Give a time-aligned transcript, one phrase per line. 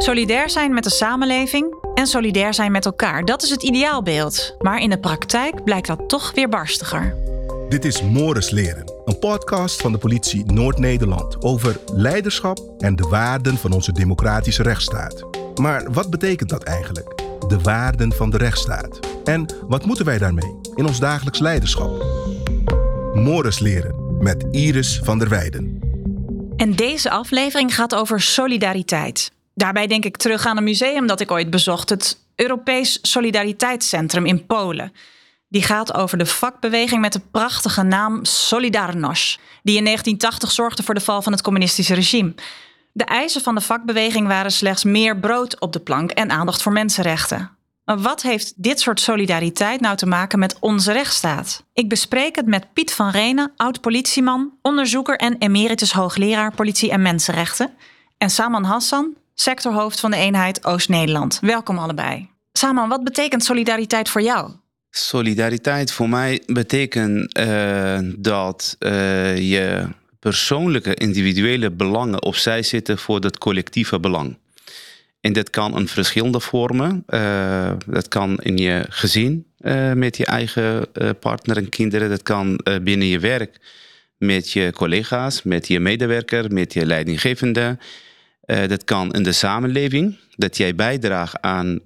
[0.00, 4.56] Solidair zijn met de samenleving en solidair zijn met elkaar, dat is het ideaalbeeld.
[4.58, 7.16] Maar in de praktijk blijkt dat toch weer barstiger.
[7.68, 13.56] Dit is Morris Leren, een podcast van de politie Noord-Nederland over leiderschap en de waarden
[13.56, 15.24] van onze democratische rechtsstaat.
[15.60, 17.14] Maar wat betekent dat eigenlijk?
[17.48, 18.98] De waarden van de rechtsstaat.
[19.24, 22.04] En wat moeten wij daarmee in ons dagelijks leiderschap?
[23.14, 25.80] Morris Leren met Iris van der Weijden.
[26.56, 29.36] En deze aflevering gaat over solidariteit.
[29.58, 34.46] Daarbij denk ik terug aan een museum dat ik ooit bezocht, het Europees Solidariteitscentrum in
[34.46, 34.92] Polen.
[35.48, 40.94] Die gaat over de vakbeweging met de prachtige naam Solidarność, die in 1980 zorgde voor
[40.94, 42.34] de val van het communistische regime.
[42.92, 46.72] De eisen van de vakbeweging waren slechts meer brood op de plank en aandacht voor
[46.72, 47.50] mensenrechten.
[47.84, 51.64] Maar wat heeft dit soort solidariteit nou te maken met onze rechtsstaat?
[51.72, 57.70] Ik bespreek het met Piet van Renen, oud-politieman, onderzoeker en emeritus hoogleraar politie en mensenrechten.
[58.18, 61.38] En Saman Hassan, sectorhoofd van de eenheid Oost-Nederland.
[61.40, 62.28] Welkom allebei.
[62.52, 64.50] Saman, wat betekent solidariteit voor jou?
[64.90, 73.38] Solidariteit voor mij betekent uh, dat uh, je persoonlijke individuele belangen opzij zitten voor het
[73.38, 74.38] collectieve belang.
[75.20, 77.04] En dat kan in verschillende vormen.
[77.08, 79.46] Uh, dat kan in je gezin
[79.94, 80.86] met je eigen
[81.20, 82.08] partner en kinderen.
[82.08, 83.60] Dat kan binnen je werk
[84.16, 87.78] met je collega's, met je medewerker, met je leidinggevende.
[88.50, 91.78] Uh, dat kan in de samenleving, dat jij bijdraagt aan uh,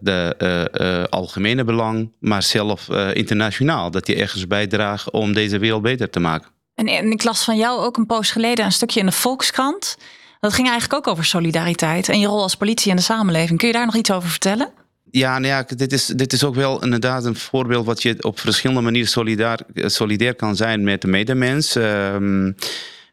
[0.00, 0.34] de
[0.80, 6.20] uh, algemene belang, maar zelf internationaal, dat je ergens bijdraagt om deze wereld beter te
[6.20, 6.48] maken.
[6.74, 9.96] En, en ik las van jou ook een poos geleden een stukje in de Volkskrant.
[10.40, 13.58] Dat ging eigenlijk ook over solidariteit en je rol als politie in de samenleving.
[13.58, 14.68] Kun je daar nog iets over vertellen?
[15.10, 18.40] Ja, nou ja, dit is, dit is ook wel inderdaad een voorbeeld wat je op
[18.40, 21.76] verschillende manieren solidair, solidair kan zijn met de medemens.
[21.76, 22.16] Uh,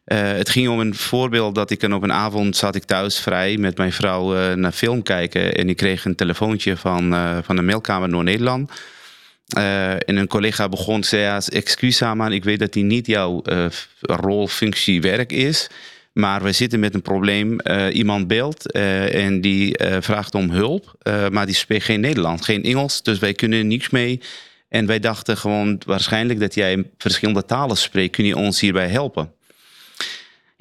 [0.06, 3.56] uh, het ging om een voorbeeld dat ik op een avond zat ik thuis vrij
[3.56, 5.54] met mijn vrouw uh, naar film kijken.
[5.54, 8.70] En ik kreeg een telefoontje van, uh, van de mailkamer Noord-Nederland.
[9.54, 13.42] en een collega begon te zeggen, excuus man, ik weet dat die niet jouw
[14.00, 15.68] rol, functie, werk is.
[16.12, 17.60] Maar we zitten met een probleem.
[17.92, 20.94] iemand belt en die vraagt om hulp.
[21.30, 23.02] maar die spreekt geen Nederlands, geen Engels.
[23.02, 24.20] Dus wij kunnen niks mee.
[24.68, 28.16] En wij dachten gewoon waarschijnlijk dat jij verschillende talen spreekt.
[28.16, 29.32] Kun je ons hierbij helpen?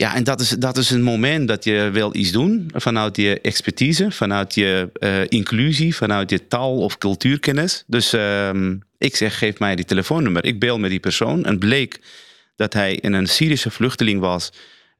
[0.01, 3.41] Ja, en dat is, dat is een moment dat je wil iets doen vanuit je
[3.41, 7.83] expertise, vanuit je uh, inclusie, vanuit je taal- of cultuurkennis.
[7.87, 8.49] Dus uh,
[8.97, 10.45] ik zeg, geef mij die telefoonnummer.
[10.45, 11.99] Ik bel met die persoon en bleek
[12.55, 14.51] dat hij een Syrische vluchteling was.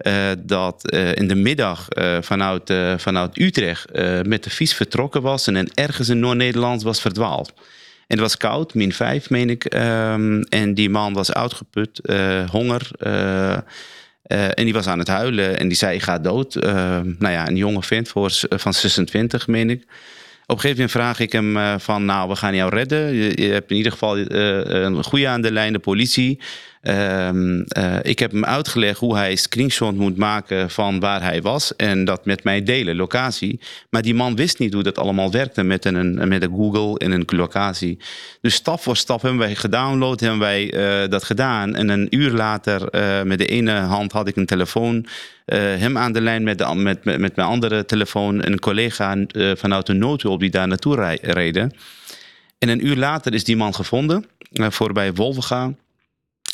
[0.08, 1.88] Uh, dat uh, in de middag
[2.22, 3.86] vanuit, vanuit Utrecht
[4.24, 7.54] met de fiets vertrokken was en ergens in Noord-Nederland was verdwaald.
[8.08, 9.74] En het was koud, min 5 meen ik.
[9.74, 12.02] Um, en die man was uitgeput,
[12.50, 12.90] honger.
[14.32, 16.56] Uh, en die was aan het huilen en die zei: Ik ga dood.
[16.56, 16.64] Uh,
[17.18, 19.82] nou ja, een jonge vent voor, van 26, meen ik.
[20.46, 23.14] Op een gegeven moment vraag ik hem van, nou, we gaan jou redden.
[23.14, 26.40] Je, je hebt in ieder geval een goede aan de lijn, de politie.
[26.84, 31.76] Um, uh, ik heb hem uitgelegd hoe hij screenshot moet maken van waar hij was
[31.76, 33.60] en dat met mij delen, locatie.
[33.90, 37.12] Maar die man wist niet hoe dat allemaal werkte met een, met een Google en
[37.12, 37.98] een locatie.
[38.42, 41.76] Dus stap voor stap hebben wij gedownload, hebben wij uh, dat gedaan.
[41.76, 45.06] En een uur later, uh, met de ene hand had ik een telefoon,
[45.46, 49.18] hem aan de lijn met, de, met, met mijn andere telefoon, een collega
[49.56, 51.74] vanuit de noodhulp die daar naartoe reden.
[52.58, 55.74] En een uur later is die man gevonden, voorbij Wolvenga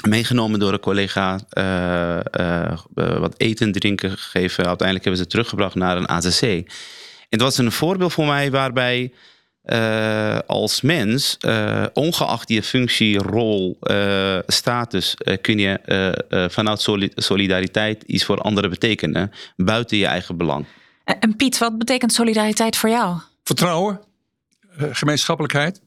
[0.05, 4.65] meegenomen door een collega, uh, uh, wat eten en drinken gegeven.
[4.65, 6.41] Uiteindelijk hebben ze teruggebracht naar een AZC.
[6.41, 9.13] En dat was een voorbeeld voor mij waarbij
[9.65, 11.37] uh, als mens,
[11.93, 13.79] ongeacht je functie, rol,
[14.47, 15.79] status, kun je
[16.51, 20.65] vanuit solidariteit iets voor anderen betekenen, buiten je eigen belang.
[21.03, 23.17] En Piet, wat betekent solidariteit voor jou?
[23.43, 23.99] Vertrouwen,
[24.91, 25.81] gemeenschappelijkheid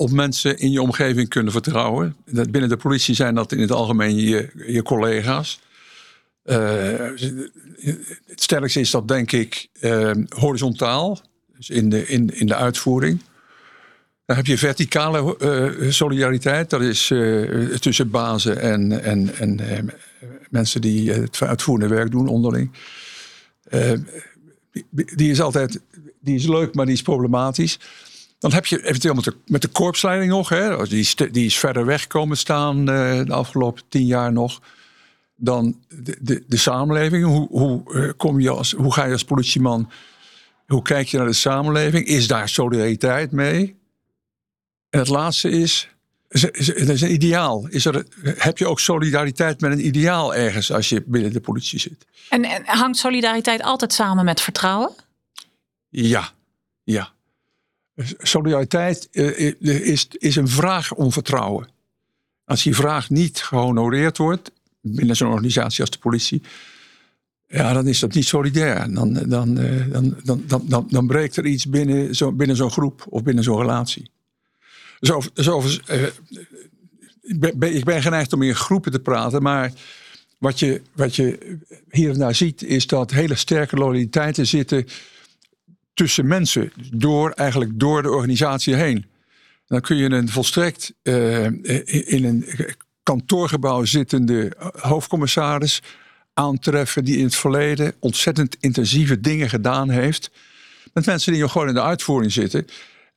[0.00, 2.16] op mensen in je omgeving kunnen vertrouwen.
[2.24, 5.60] Binnen de politie zijn dat in het algemeen je, je collega's.
[6.44, 6.56] Uh,
[8.26, 11.20] het sterkste is dat, denk ik, uh, horizontaal,
[11.56, 13.22] dus in de, in, in de uitvoering.
[14.26, 17.12] Dan heb je verticale uh, solidariteit, dat is
[17.78, 19.90] tussen bazen en, en, en
[20.50, 22.70] mensen die het uitvoerende werk doen onderling.
[24.92, 25.80] die is altijd
[26.20, 27.78] die is leuk, maar die is problematisch.
[28.38, 30.48] Dan heb je eventueel met de, met de korpsleiding nog.
[30.48, 34.60] Hè, die, is, die is verder weg komen staan uh, de afgelopen tien jaar nog.
[35.36, 37.24] Dan de, de, de samenleving.
[37.24, 39.90] Hoe, hoe, uh, kom je als, hoe ga je als politieman...
[40.66, 42.06] Hoe kijk je naar de samenleving?
[42.06, 43.76] Is daar solidariteit mee?
[44.90, 45.88] En het laatste is...
[46.28, 47.66] Het is een ideaal.
[47.68, 51.78] Is er, heb je ook solidariteit met een ideaal ergens als je binnen de politie
[51.78, 52.06] zit?
[52.28, 54.90] En, en hangt solidariteit altijd samen met vertrouwen?
[55.88, 56.30] Ja,
[56.84, 57.12] ja.
[58.18, 61.68] Solidariteit eh, is, is een vraag om vertrouwen.
[62.44, 64.50] Als die vraag niet gehonoreerd wordt
[64.80, 66.42] binnen zo'n organisatie als de politie,
[67.46, 68.92] ja, dan is dat niet solidair.
[68.92, 69.54] Dan, dan, dan,
[70.24, 73.58] dan, dan, dan, dan breekt er iets binnen, zo, binnen zo'n groep of binnen zo'n
[73.58, 74.10] relatie.
[75.00, 75.62] Zo, zo,
[77.22, 79.72] ik, ben, ik ben geneigd om in groepen te praten, maar
[80.38, 81.56] wat je, wat je
[81.90, 84.86] hier en daar ziet, is dat hele sterke loyaliteiten zitten
[85.98, 89.06] tussen mensen, door, eigenlijk door de organisatie heen.
[89.66, 91.44] Dan kun je een volstrekt uh,
[92.08, 92.46] in een
[93.02, 95.82] kantoorgebouw zittende hoofdcommissaris
[96.34, 100.30] aantreffen die in het verleden ontzettend intensieve dingen gedaan heeft.
[100.92, 102.66] Met mensen die gewoon in de uitvoering zitten.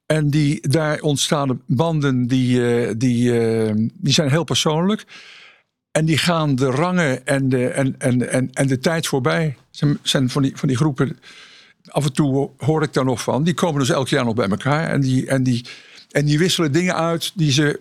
[0.05, 5.05] En die, daar ontstaan banden die, uh, die, uh, die zijn heel persoonlijk.
[5.91, 9.55] En die gaan de rangen en de, en, en, en, en de tijd voorbij.
[9.69, 11.17] Zijn, zijn van, die, van die groepen,
[11.91, 13.43] af en toe hoor ik daar nog van.
[13.43, 14.89] Die komen dus elk jaar nog bij elkaar.
[14.89, 15.65] En die, en die,
[16.11, 17.79] en die wisselen dingen uit die ze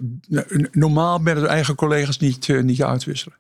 [0.73, 3.37] normaal met hun eigen collega's niet, uh, niet uitwisselen.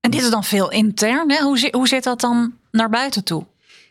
[0.00, 1.30] En dit is dan veel intern.
[1.30, 1.42] Hè?
[1.42, 3.46] Hoe, hoe zit dat dan naar buiten toe?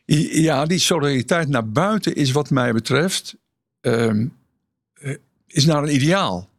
[0.06, 3.36] Ja, die solidariteit naar buiten is wat mij betreft...
[3.81, 4.33] Um,
[5.48, 6.50] is naar een ideaal.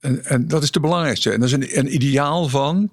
[0.00, 1.32] En, en dat is de belangrijkste.
[1.32, 2.90] En dat is een, een ideaal van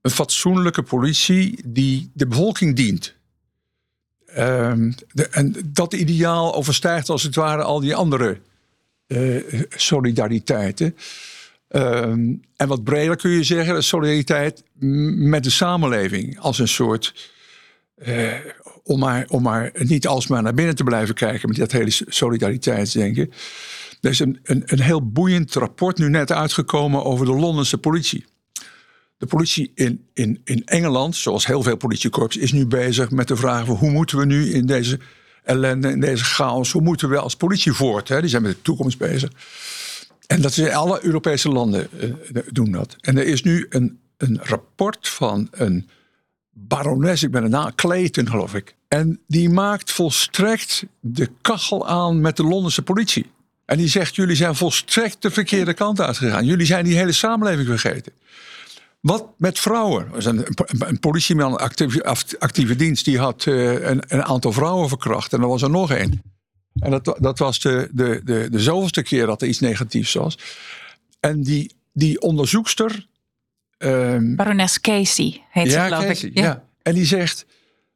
[0.00, 3.14] een fatsoenlijke politie die de bevolking dient.
[4.36, 8.38] De, en dat ideaal overstijgt als het ware al die andere
[9.06, 10.96] uh, solidariteiten.
[11.68, 14.62] Um, en wat breder kun je zeggen, solidariteit
[15.28, 17.30] met de samenleving als een soort.
[18.06, 18.32] Uh,
[18.82, 23.32] om, maar, om maar niet alsmaar naar binnen te blijven kijken met dat hele solidariteitsdenken.
[24.00, 28.24] Er is een, een, een heel boeiend rapport nu net uitgekomen over de Londense politie.
[29.18, 33.36] De politie in, in, in Engeland, zoals heel veel politiekorps, is nu bezig met de
[33.36, 34.98] vraag: hoe moeten we nu in deze
[35.44, 38.08] ellende, in deze chaos, hoe moeten we als politie voort?
[38.08, 38.20] Hè?
[38.20, 39.30] Die zijn met de toekomst bezig.
[40.26, 42.96] En dat is alle Europese landen uh, doen dat.
[43.00, 45.88] En er is nu een, een rapport van een
[46.50, 48.74] barones, ik ben een naam, Clayton geloof ik.
[48.88, 53.30] En die maakt volstrekt de kachel aan met de Londense politie.
[53.64, 56.44] En die zegt: jullie zijn volstrekt de verkeerde kant uitgegaan.
[56.44, 58.12] Jullie zijn die hele samenleving vergeten.
[59.06, 60.26] Wat met vrouwen?
[60.26, 60.46] Een,
[60.78, 62.04] een politieman, actieve,
[62.38, 65.32] actieve dienst, die had uh, een, een, aantal vrouwen verkracht.
[65.32, 66.22] En er was er nog één.
[66.78, 70.38] En dat, dat was de, de, de, de zoveelste keer dat er iets negatiefs was.
[71.20, 73.06] En die, die onderzoekster.
[73.78, 76.38] Um, Barones Casey heet ja, ze, geloof Casey, ik.
[76.38, 76.44] Ja.
[76.44, 76.64] ja.
[76.82, 77.46] En die zegt: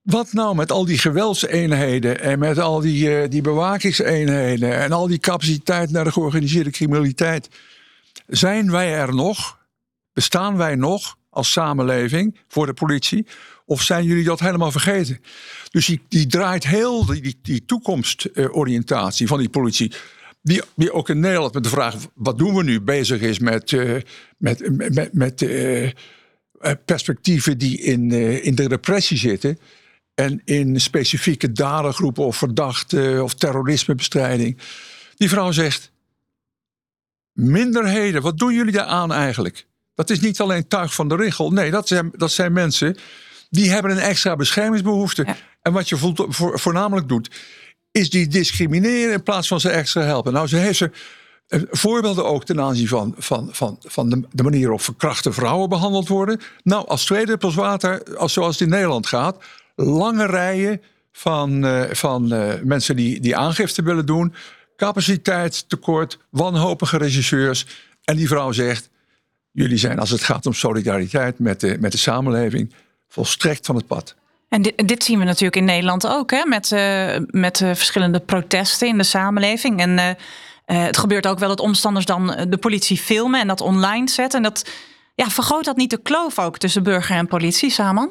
[0.02, 5.06] wat nou met al die geweldseenheden en met al die, uh, die bewakingseenheden en al
[5.06, 7.48] die capaciteit naar de georganiseerde criminaliteit?
[8.26, 9.58] Zijn wij er nog?
[10.20, 13.26] Bestaan wij nog als samenleving voor de politie?
[13.64, 15.20] Of zijn jullie dat helemaal vergeten?
[15.70, 19.92] Dus die, die draait heel die, die, die toekomstoriëntatie van die politie.
[20.42, 22.80] Die, die ook in Nederland met de vraag: wat doen we nu?
[22.80, 24.00] bezig is met, uh,
[24.36, 25.90] met, met, met, met uh,
[26.84, 28.10] perspectieven die in,
[28.42, 29.58] in de repressie zitten.
[30.14, 34.58] En in specifieke dadergroepen of verdachten of terrorismebestrijding.
[35.16, 35.92] Die vrouw zegt:
[37.32, 39.68] Minderheden, wat doen jullie daar aan eigenlijk?
[39.94, 41.50] Dat is niet alleen tuig van de richel.
[41.50, 42.96] Nee, dat zijn, dat zijn mensen
[43.50, 45.26] die hebben een extra beschermingsbehoefte.
[45.62, 45.96] En wat je
[46.36, 47.30] voornamelijk doet,
[47.90, 50.32] is die discrimineren in plaats van ze extra helpen.
[50.32, 50.90] Nou, ze heeft ze
[51.46, 55.68] eh, voorbeelden ook ten aanzien van, van, van, van de, de manier waarop verkrachte vrouwen
[55.68, 56.40] behandeld worden.
[56.62, 59.44] Nou, als tweede water, als zoals het in Nederland gaat,
[59.74, 60.82] lange rijen
[61.12, 64.34] van, uh, van uh, mensen die, die aangifte willen doen.
[64.76, 67.66] Capaciteitstekort, wanhopige regisseurs.
[68.04, 68.89] En die vrouw zegt:
[69.52, 72.74] Jullie zijn, als het gaat om solidariteit met de, met de samenleving,
[73.08, 74.14] volstrekt van het pad.
[74.48, 76.44] En dit, dit zien we natuurlijk in Nederland ook, hè?
[76.46, 79.80] met, uh, met verschillende protesten in de samenleving.
[79.80, 80.16] En
[80.64, 84.38] het gebeurt ook wel dat omstanders dan de politie filmen en dat online zetten.
[84.38, 84.70] En dat
[85.14, 88.10] ja, vergroot dat niet de kloof ook tussen burger en politie, Saman?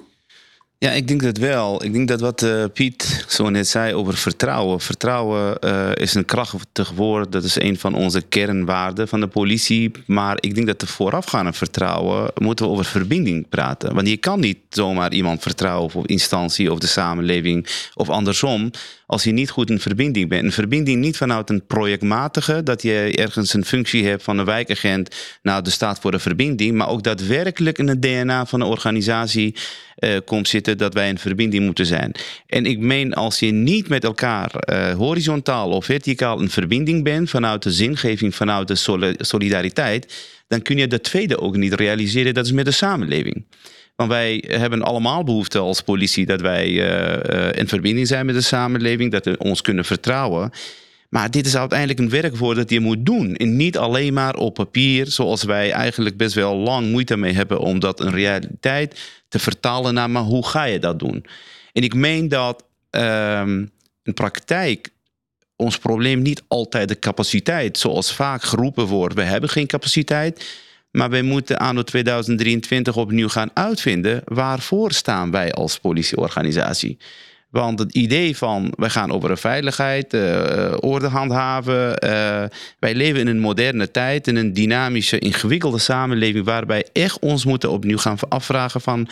[0.82, 1.84] Ja, ik denk dat wel.
[1.84, 4.80] Ik denk dat wat uh, Piet zo net zei over vertrouwen.
[4.80, 7.32] Vertrouwen uh, is een krachtig woord.
[7.32, 9.92] Dat is een van onze kernwaarden van de politie.
[10.06, 13.94] Maar ik denk dat de voorafgaande vertrouwen moeten we over verbinding praten.
[13.94, 18.72] Want je kan niet zomaar iemand vertrouwen of instantie of de samenleving of andersom
[19.10, 20.44] als je niet goed in verbinding bent.
[20.44, 25.16] Een verbinding niet vanuit een projectmatige, dat je ergens een functie hebt van een wijkagent,
[25.42, 29.56] nou, de staat voor de verbinding, maar ook daadwerkelijk in het DNA van de organisatie
[30.00, 32.12] uh, komt zitten dat wij een verbinding moeten zijn.
[32.48, 37.30] En ik meen, als je niet met elkaar uh, horizontaal of verticaal een verbinding bent
[37.30, 40.14] vanuit de zingeving, vanuit de solidariteit,
[40.48, 43.46] dan kun je de tweede ook niet realiseren, dat is met de samenleving.
[43.96, 46.68] Want wij hebben allemaal behoefte als politie dat wij
[47.52, 50.52] in verbinding zijn met de samenleving, dat we ons kunnen vertrouwen.
[51.10, 53.36] Maar dit is uiteindelijk een werkwoord dat je moet doen.
[53.36, 57.60] En niet alleen maar op papier, zoals wij eigenlijk best wel lang moeite mee hebben
[57.60, 61.26] om dat in realiteit te vertalen naar, maar hoe ga je dat doen?
[61.74, 63.72] En ik meen dat um,
[64.04, 64.90] in praktijk
[65.56, 69.16] ons probleem niet altijd de capaciteit, zoals vaak geroepen wordt.
[69.16, 70.46] We hebben geen capaciteit,
[70.92, 76.98] maar wij moeten anno 2023 opnieuw gaan uitvinden waarvoor staan wij als politieorganisatie.
[77.50, 82.06] Want het idee van wij gaan over veiligheid, uh, orde handhaven.
[82.06, 82.44] Uh,
[82.80, 87.72] wij leven in een moderne tijd, in een dynamische, ingewikkelde samenleving, waarbij echt ons moeten
[87.72, 89.08] opnieuw gaan afvragen van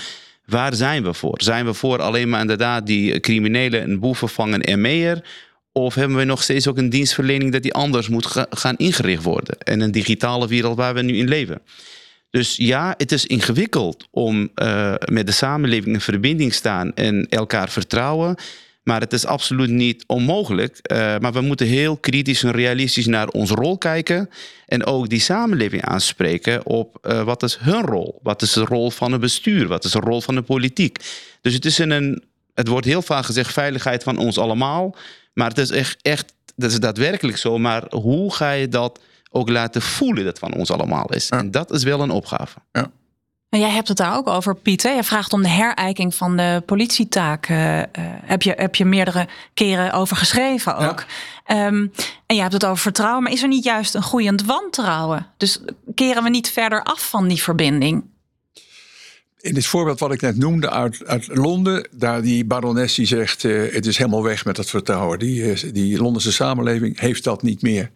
[0.46, 1.42] waar zijn we voor?
[1.42, 5.22] Zijn we voor alleen maar inderdaad die criminelen en boeven vangen en meer?
[5.72, 9.58] Of hebben we nog steeds ook een dienstverlening dat die anders moet gaan ingericht worden?
[9.64, 11.62] In een digitale wereld waar we nu in leven.
[12.30, 17.28] Dus ja, het is ingewikkeld om uh, met de samenleving in verbinding te staan en
[17.30, 18.36] elkaar vertrouwen.
[18.84, 20.80] Maar het is absoluut niet onmogelijk.
[20.92, 24.30] Uh, maar we moeten heel kritisch en realistisch naar onze rol kijken.
[24.66, 28.20] En ook die samenleving aanspreken op uh, wat is hun rol?
[28.24, 29.68] Wat is de rol van het bestuur?
[29.68, 30.98] Wat is de rol van de politiek?
[31.42, 32.24] Dus het is een.
[32.54, 34.96] Het wordt heel vaak gezegd veiligheid van ons allemaal.
[35.34, 37.58] Maar het is echt, echt dat is daadwerkelijk zo.
[37.58, 39.00] Maar hoe ga je dat
[39.38, 41.30] ook laten voelen dat van ons allemaal is.
[41.30, 42.60] En dat is wel een opgave.
[42.72, 42.92] Ja.
[43.50, 44.96] En jij hebt het daar ook over, Pieter.
[44.96, 47.50] Je vraagt om de herijking van de politietaak.
[47.50, 47.82] Uh,
[48.24, 51.06] heb, je, heb je meerdere keren over geschreven ook.
[51.52, 51.92] Um,
[52.26, 53.24] en je hebt het over vertrouwen.
[53.24, 55.28] Maar is er niet juist een groeiend wantrouwen?
[55.38, 55.60] Dus
[55.96, 58.04] keren we niet verder af van die verbinding?
[59.38, 63.44] In dit voorbeeld wat ik net noemde uit, uit Londen, daar die barones die zegt:
[63.44, 65.20] uh, het is helemaal weg met dat vertrouwen.
[65.20, 67.92] Die, die Londense samenleving heeft dat niet meer.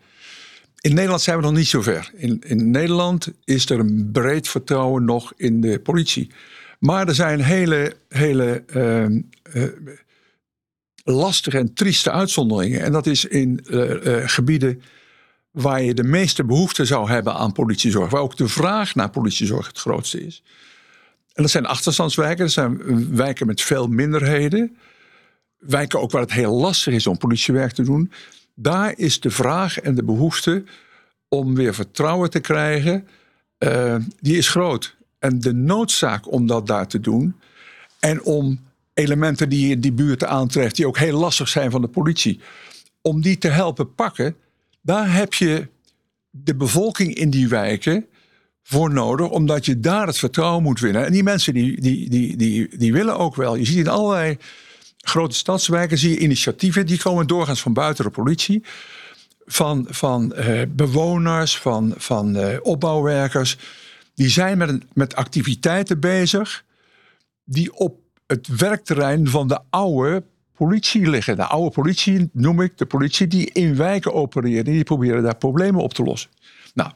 [0.81, 2.11] In Nederland zijn we nog niet zo ver.
[2.13, 6.31] In, in Nederland is er een breed vertrouwen nog in de politie.
[6.79, 9.65] Maar er zijn hele, hele uh,
[11.03, 12.81] lastige en trieste uitzonderingen.
[12.81, 14.81] En dat is in uh, gebieden
[15.51, 18.09] waar je de meeste behoefte zou hebben aan politiezorg.
[18.09, 20.43] Waar ook de vraag naar politiezorg het grootste is.
[21.33, 22.43] En dat zijn achterstandswijken.
[22.43, 24.77] Dat zijn wijken met veel minderheden.
[25.57, 28.11] Wijken ook waar het heel lastig is om politiewerk te doen
[28.55, 30.63] daar is de vraag en de behoefte
[31.27, 33.08] om weer vertrouwen te krijgen,
[33.60, 34.96] uh, die is groot.
[35.20, 37.36] En de noodzaak om dat daar te doen
[38.00, 38.60] en om
[38.93, 42.39] elementen die je die buurt aantreft, die ook heel lastig zijn van de politie,
[43.01, 44.36] om die te helpen pakken,
[44.81, 45.67] daar heb je
[46.29, 48.05] de bevolking in die wijken
[48.63, 51.05] voor nodig, omdat je daar het vertrouwen moet winnen.
[51.05, 53.55] En die mensen die, die, die, die, die willen ook wel.
[53.55, 54.38] Je ziet in allerlei
[55.01, 58.63] grote stadswijken zie je initiatieven die komen doorgaans van buiten de politie.
[59.46, 63.58] Van, van uh, bewoners, van, van uh, opbouwwerkers.
[64.15, 66.63] Die zijn met, met activiteiten bezig
[67.43, 70.24] die op het werkterrein van de oude
[70.55, 71.36] politie liggen.
[71.36, 74.67] De oude politie noem ik de politie die in wijken opereert.
[74.67, 76.29] En die proberen daar problemen op te lossen.
[76.74, 76.91] Nou,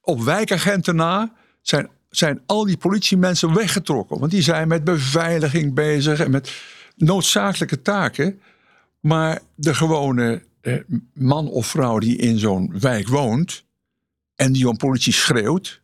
[0.00, 4.18] op wijkagenten na zijn, zijn al die politiemensen weggetrokken.
[4.18, 6.52] Want die zijn met beveiliging bezig en met
[6.96, 8.40] noodzakelijke taken.
[9.00, 10.74] Maar de gewone eh,
[11.12, 13.64] man of vrouw die in zo'n wijk woont
[14.34, 15.80] en die om politie schreeuwt,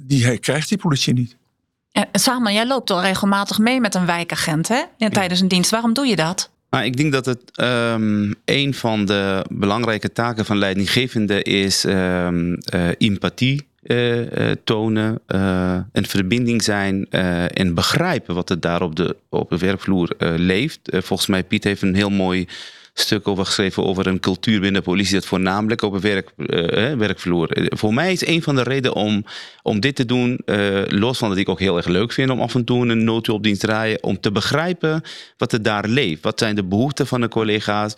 [0.00, 1.36] die krijgt die politie niet.
[2.12, 4.82] Samen, jij loopt al regelmatig mee met een wijkagent hè?
[4.96, 5.70] Ja, tijdens een dienst.
[5.70, 6.50] Waarom doe je dat?
[6.70, 12.58] Nou, ik denk dat het um, een van de belangrijke taken van leidinggevende is um,
[12.74, 17.10] uh, empathie uh, tonen, uh, een verbinding zijn
[17.50, 20.80] en begrijpen wat er daar op de, op de werkvloer leeft.
[20.90, 22.46] volgens mij, Piet heeft een heel mooi
[23.00, 26.92] stuk over geschreven over een cultuur binnen de politie, dat voornamelijk op een werk, uh,
[26.92, 27.48] werkvloer.
[27.52, 29.24] Voor mij is een van de redenen om,
[29.62, 32.40] om dit te doen, uh, los van dat ik ook heel erg leuk vind om
[32.40, 35.02] af en toe een noodhulpdienst te draaien, om te begrijpen
[35.36, 36.22] wat er daar leeft.
[36.22, 37.94] Wat zijn de behoeften van de collega's?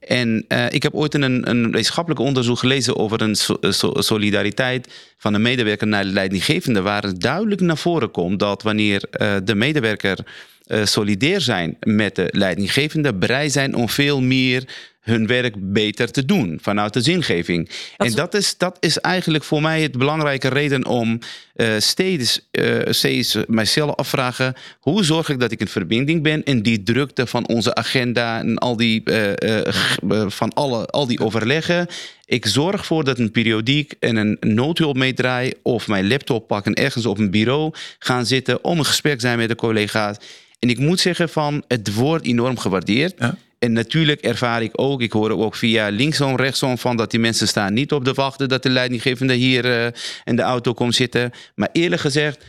[0.00, 5.12] En uh, ik heb ooit een, een wetenschappelijk onderzoek gelezen over een so, so, solidariteit
[5.18, 9.02] van een medewerker naar de leidinggevende, waar het duidelijk naar voren komt dat wanneer
[9.44, 10.18] de medewerker
[10.66, 14.64] uh, solidair zijn met de leidinggevende, bereid zijn om veel meer
[15.04, 17.70] hun werk beter te doen vanuit de zingeving.
[17.96, 21.18] en dat is, dat is eigenlijk voor mij het belangrijke reden om
[21.56, 26.62] uh, steeds, uh, steeds mijzelf afvragen: hoe zorg ik dat ik in verbinding ben in
[26.62, 29.62] die drukte van onze agenda en al die, uh,
[30.26, 31.86] van alle, al die overleggen.
[32.26, 36.74] Ik zorg ervoor dat een periodiek en een noodhulp meedraai of mijn laptop pak en
[36.74, 40.16] ergens op een bureau gaan zitten om een gesprek te zijn met de collega's.
[40.64, 43.14] En ik moet zeggen van, het wordt enorm gewaardeerd.
[43.58, 47.48] En natuurlijk ervaar ik ook, ik hoor ook via linksom, rechtsom van dat die mensen
[47.48, 49.86] staan niet op de wachten dat de leidinggevende hier uh,
[50.24, 51.30] in de auto komt zitten.
[51.54, 52.44] Maar eerlijk gezegd,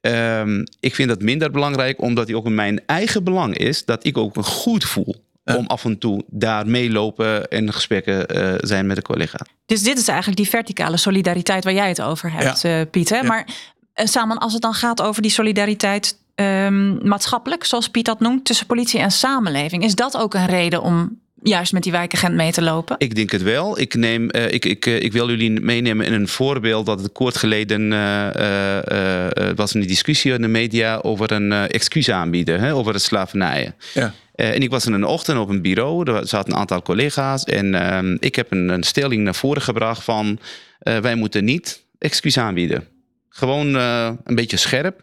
[0.00, 4.04] Ehm, ik vind dat minder belangrijk, omdat het ook in mijn eigen belang is dat
[4.04, 5.24] ik ook me goed voel.
[5.44, 9.38] Om af en toe daar meelopen en gesprekken uh, zijn met de collega.
[9.66, 12.80] Dus dit is eigenlijk die verticale solidariteit waar jij het over hebt, ja.
[12.80, 13.08] uh, Piet.
[13.08, 13.22] Hè?
[13.22, 18.20] Maar uh, Samen, als het dan gaat over die solidariteit um, maatschappelijk, zoals Piet dat
[18.20, 22.34] noemt, tussen politie en samenleving, is dat ook een reden om juist met die wijkagent
[22.34, 22.96] mee te lopen?
[22.98, 23.78] Ik denk het wel.
[23.78, 27.12] Ik, neem, uh, ik, ik, uh, ik wil jullie meenemen in een voorbeeld dat het
[27.12, 32.92] kort geleden uh, was een discussie in de media over een excuus aanbieden, hè, over
[32.92, 33.72] het slavernij.
[33.94, 34.14] Ja.
[34.34, 37.74] en ik was in een ochtend op een bureau, er zaten een aantal collega's en
[37.74, 40.38] ehm, ik heb een, een, stelling naar voren gebracht van
[40.78, 42.88] wij moeten niet excuus aanbieden.
[43.28, 45.02] Gewoon een beetje scherp.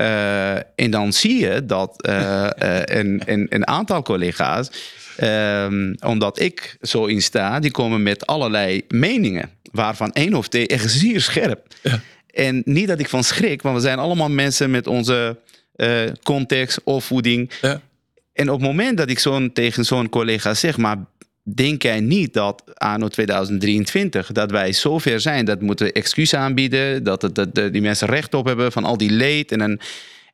[0.00, 4.70] Uh, en dan zie je dat uh, uh, een, een, een, aantal collega's,
[5.22, 10.66] um, omdat ik zo in sta, die komen met allerlei meningen, waarvan één of twee
[10.66, 11.66] echt zeer scherp.
[11.82, 12.00] Ja.
[12.30, 15.36] En niet dat ik van schrik, want we zijn allemaal mensen met onze
[16.22, 17.50] context, opvoeding.
[17.60, 17.80] Ja.
[18.32, 20.96] En op het moment dat ik zo'n tegen zo'n collega zeg, maar
[21.54, 27.04] denk jij niet dat anno 2023 dat wij zover zijn dat we moeten excuus aanbieden,
[27.04, 29.80] dat, het, dat die mensen recht op hebben van al die leed en dan,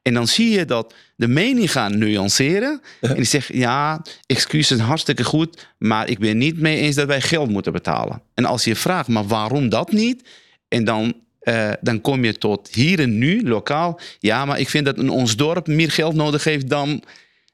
[0.03, 2.81] en dan zie je dat de mening gaan nuanceren.
[3.01, 7.07] En die zegt, ja, excuus is hartstikke goed, maar ik ben niet mee eens dat
[7.07, 8.23] wij geld moeten betalen.
[8.35, 10.29] En als je vraagt, maar waarom dat niet?
[10.69, 14.01] En dan, uh, dan kom je tot hier en nu, lokaal.
[14.19, 17.03] Ja, maar ik vind dat in ons dorp meer geld nodig heeft dan...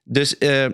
[0.04, 0.66] Dus uh,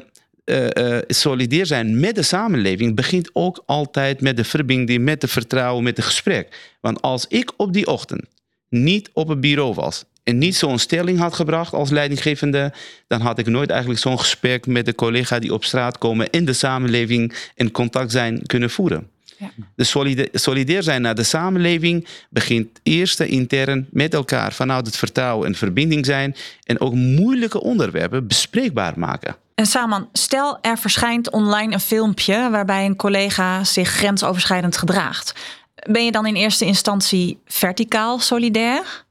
[0.49, 5.28] uh, uh, solidair zijn met de samenleving begint ook altijd met de verbinding, met de
[5.28, 6.76] vertrouwen, met het gesprek.
[6.81, 8.25] Want als ik op die ochtend
[8.69, 12.73] niet op het bureau was en niet zo'n stelling had gebracht als leidinggevende,
[13.07, 16.45] dan had ik nooit eigenlijk zo'n gesprek met de collega die op straat komen in
[16.45, 19.11] de samenleving in contact zijn kunnen voeren.
[19.38, 19.50] Ja.
[19.76, 19.95] Dus
[20.33, 26.07] solidair zijn naar de samenleving begint eerst intern met elkaar vanuit het vertrouwen en verbinding
[26.07, 29.37] zijn en ook moeilijke onderwerpen bespreekbaar maken.
[29.54, 35.35] En Saman, stel er verschijnt online een filmpje waarbij een collega zich grensoverschrijdend gedraagt.
[35.75, 39.05] Ben je dan in eerste instantie verticaal solidair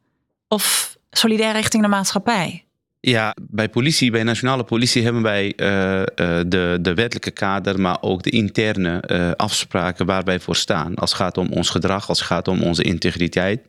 [0.48, 2.67] of solidair richting de maatschappij?
[3.00, 7.98] Ja, bij politie, bij nationale politie hebben wij uh, uh, de, de wettelijke kader, maar
[8.02, 10.96] ook de interne uh, afspraken waar wij voor staan.
[10.96, 13.62] Als het gaat om ons gedrag, als het gaat om onze integriteit.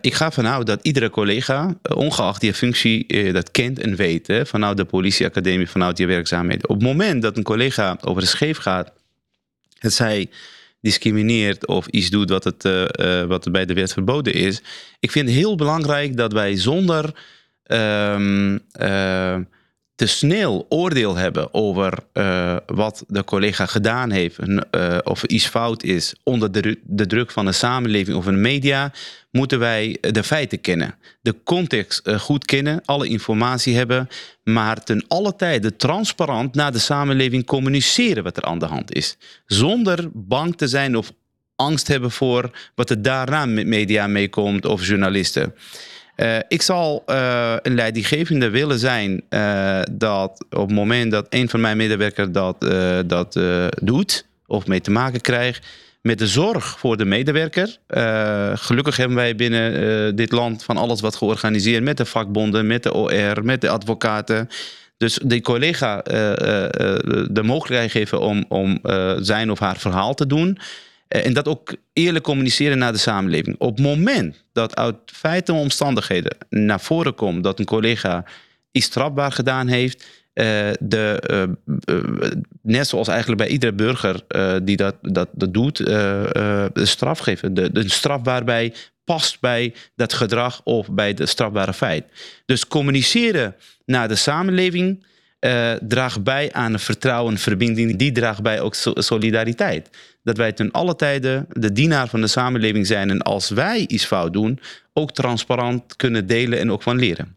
[0.00, 4.26] Ik ga vanuit dat iedere collega, ongeacht die functie, dat kent en weet.
[4.26, 6.68] Hè, vanuit de politieacademie, vanuit je werkzaamheden.
[6.68, 8.92] Op het moment dat een collega over de scheef gaat,
[9.78, 10.30] het zij
[10.80, 12.62] discrimineert of iets doet wat, het,
[13.26, 14.62] wat bij de wet verboden is.
[15.00, 17.14] Ik vind het heel belangrijk dat wij zonder
[17.72, 18.60] um,
[20.00, 25.82] te snel oordeel hebben over uh, wat de collega gedaan heeft, uh, of iets fout
[25.82, 28.92] is, onder de, de, druk van de samenleving of een media,
[29.30, 30.94] moeten wij de feiten kennen.
[31.22, 34.08] De context goed kennen, alle informatie hebben,
[34.44, 39.16] maar ten alle tijde transparant naar de samenleving communiceren wat er aan de hand is.
[39.46, 41.12] Zonder bang te zijn of
[41.56, 45.54] angst hebben voor wat er daarna met media meekomt of journalisten.
[46.20, 51.48] Uh, ik zal uh, een leidinggevende willen zijn uh, dat op het moment dat een
[51.48, 52.60] van mijn medewerkers dat,
[53.06, 53.40] dat
[53.82, 55.66] doet of mee te maken krijgt,
[56.02, 57.76] met de zorg voor de medewerker.
[58.54, 62.94] gelukkig hebben wij binnen dit land van alles wat georganiseerd met de vakbonden, met de
[62.94, 64.48] OR, met de advocaten.
[64.96, 66.00] Dus die collega
[67.30, 68.78] de mogelijkheid geven om, om
[69.20, 70.58] zijn of haar verhaal te doen.
[71.10, 73.56] Eh, en dat ook eerlijk communiceren naar de samenleving.
[73.58, 78.24] Op het moment dat uit feiten en omstandigheden naar voren komt dat een collega
[78.72, 81.22] iets strafbaar gedaan heeft, uh, de,
[81.86, 82.30] uh,
[82.62, 84.24] net zoals eigenlijk bij iedere burger
[84.64, 87.54] die dat, dat, dat doet, de straf geven.
[87.54, 92.04] De, de straf waarbij past bij dat gedrag of bij de strafbare feit.
[92.46, 95.04] Dus communiceren naar de samenleving
[95.40, 97.96] uh, draagt bij aan een vertrouwen, verbinding.
[97.96, 99.90] Die draagt bij ook solidariteit.
[100.22, 103.10] Dat wij ten alle tijden de dienaar van de samenleving zijn.
[103.10, 104.60] En als wij iets fout doen,
[104.92, 107.36] ook transparant kunnen delen en ook van leren.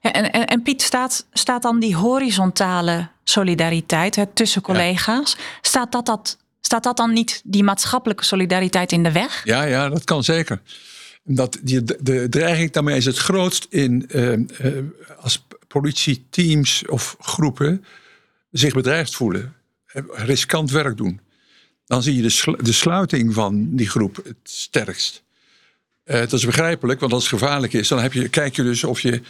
[0.00, 5.42] Ja, en, en, en, Piet, staat, staat dan die horizontale solidariteit hè, tussen collega's, ja.
[5.60, 9.40] staat, dat, dat, staat dat dan niet die maatschappelijke solidariteit in de weg?
[9.44, 10.60] Ja, ja dat kan zeker.
[11.24, 14.38] Dat die, de dreiging daarmee is het grootst in, uh, uh,
[15.20, 17.84] als politieteams of groepen
[18.50, 19.54] zich bedreigd voelen,
[20.12, 21.20] riskant werk doen,
[21.86, 25.22] dan zie je de, de sluiting van die groep het sterkst.
[26.04, 28.84] Uh, dat is begrijpelijk, want als het gevaarlijk is, dan heb je, kijk je dus
[28.84, 29.22] of je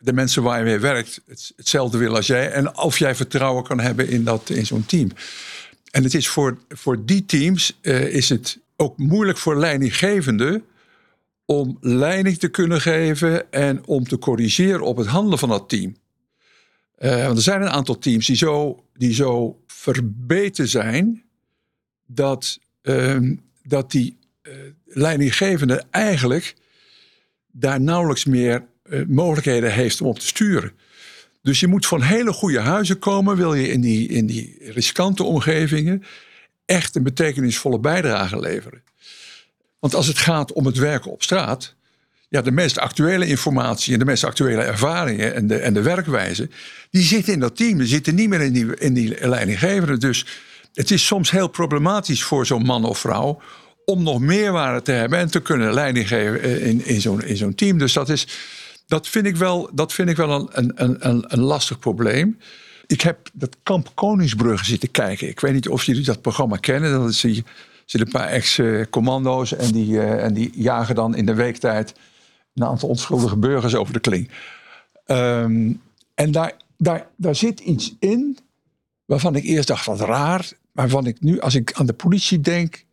[0.00, 3.64] de mensen waar je mee werkt het, hetzelfde wil als jij en of jij vertrouwen
[3.64, 5.10] kan hebben in, dat, in zo'n team.
[5.90, 10.64] En het is voor, voor die teams uh, is het ook moeilijk voor leidinggevenden
[11.46, 15.96] om leiding te kunnen geven en om te corrigeren op het handelen van dat team.
[16.98, 21.24] Uh, want er zijn een aantal teams die zo, die zo verbeterd zijn
[22.06, 23.18] dat, uh,
[23.62, 24.52] dat die uh,
[24.84, 26.54] leidinggevende eigenlijk
[27.52, 30.72] daar nauwelijks meer eh, mogelijkheden heeft om op te sturen.
[31.42, 35.22] Dus je moet van hele goede huizen komen, wil je in die, in die riskante
[35.22, 36.02] omgevingen
[36.64, 38.82] echt een betekenisvolle bijdrage leveren.
[39.84, 41.74] Want als het gaat om het werken op straat,
[42.28, 46.48] ja, de meest actuele informatie en de meest actuele ervaringen en de, en de werkwijze,
[46.90, 47.78] die zitten in dat team.
[47.78, 49.98] Die zitten niet meer in die, in die leidinggevende.
[49.98, 50.26] Dus
[50.74, 53.40] het is soms heel problematisch voor zo'n man of vrouw
[53.84, 57.54] om nog meerwaarde te hebben en te kunnen leiding geven in, in zo'n in zo'n
[57.54, 57.78] team.
[57.78, 58.26] Dus dat, is,
[58.86, 62.38] dat vind ik wel, dat vind ik wel een, een, een, een lastig probleem.
[62.86, 65.28] Ik heb dat Kamp Koningsbrugge zitten kijken.
[65.28, 66.92] Ik weet niet of jullie dat programma kennen.
[66.92, 67.42] Dat is, er
[67.84, 71.94] zitten een paar ex-commando's en die, uh, en die jagen dan in de weektijd
[72.54, 74.30] een aantal onschuldige burgers over de kling.
[75.06, 75.80] Um,
[76.14, 78.38] en daar, daar, daar zit iets in
[79.04, 80.52] waarvan ik eerst dacht wat raar.
[80.72, 82.84] Maar waarvan ik nu, als ik aan de politie denk,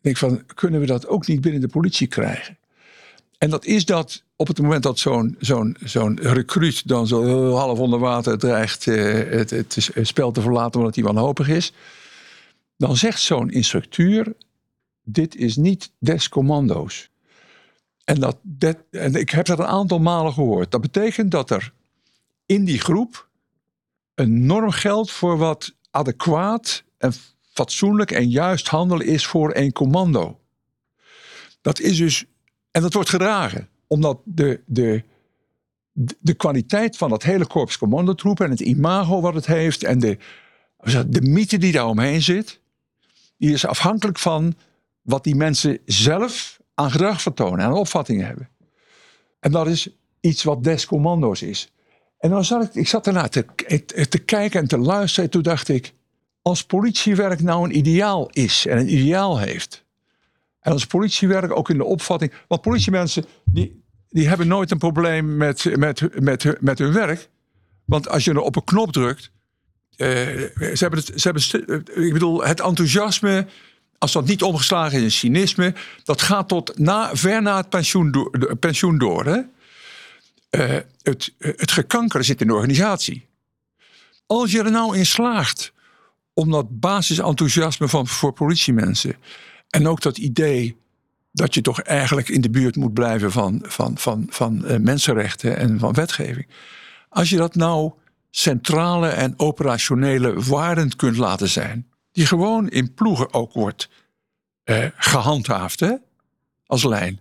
[0.00, 2.58] denk van kunnen we dat ook niet binnen de politie krijgen?
[3.38, 7.78] En dat is dat op het moment dat zo'n zo'n zo'n recruut dan zo half
[7.78, 11.72] onder water dreigt uh, het, het, spel te verlaten omdat hij wanhopig is,
[12.78, 14.34] dan zegt zo'n instructeur:
[15.02, 17.10] dit is niet des commando's.
[18.04, 20.70] En, dat, dat, en ik heb dat een aantal malen gehoord.
[20.70, 21.72] Dat betekent dat er
[22.46, 23.28] in die groep
[24.14, 27.12] een norm geldt voor wat adequaat en
[27.52, 30.40] fatsoenlijk en juist handelen is voor een commando.
[31.60, 32.24] Dat is dus,
[32.70, 35.02] en dat wordt gedragen, omdat de, de,
[36.18, 40.18] de kwaliteit van dat hele korps commandotroepen en het imago wat het heeft en de,
[41.06, 42.60] de mythe die daar omheen zit,
[43.38, 44.54] die is afhankelijk van
[45.02, 48.48] wat die mensen zelf aan gedrag vertonen en opvattingen hebben.
[49.40, 49.88] En dat is
[50.20, 51.72] iets wat des commando's is.
[52.18, 53.46] En dan zat ik, ik zat ernaar te,
[54.08, 55.24] te kijken en te luisteren.
[55.24, 55.94] En toen dacht ik,
[56.42, 59.84] als politiewerk nou een ideaal is en een ideaal heeft.
[60.60, 62.32] En als politiewerk ook in de opvatting.
[62.48, 67.28] Want politiemensen die, die hebben nooit een probleem met, met, met, met hun werk.
[67.84, 69.30] Want als je er op een knop drukt.
[69.98, 73.46] Uh, ze hebben het, ze hebben, ik bedoel, het enthousiasme.
[73.98, 75.74] Als dat niet omgeslagen is in cynisme.
[76.04, 78.56] Dat gaat tot na, ver na het pensioen door.
[78.56, 79.40] Pensioen door hè?
[80.50, 83.26] Uh, het, het gekanker zit in de organisatie.
[84.26, 85.72] Als je er nou in slaagt
[86.32, 89.16] om dat basisenthousiasme van, voor politiemensen.
[89.70, 90.76] En ook dat idee
[91.32, 95.78] dat je toch eigenlijk in de buurt moet blijven van, van, van, van mensenrechten en
[95.78, 96.46] van wetgeving.
[97.08, 97.92] Als je dat nou
[98.30, 103.88] centrale en operationele waarden kunt laten zijn, die gewoon in ploegen ook wordt
[104.64, 105.94] uh, gehandhaafd hè,
[106.66, 107.20] als lijn,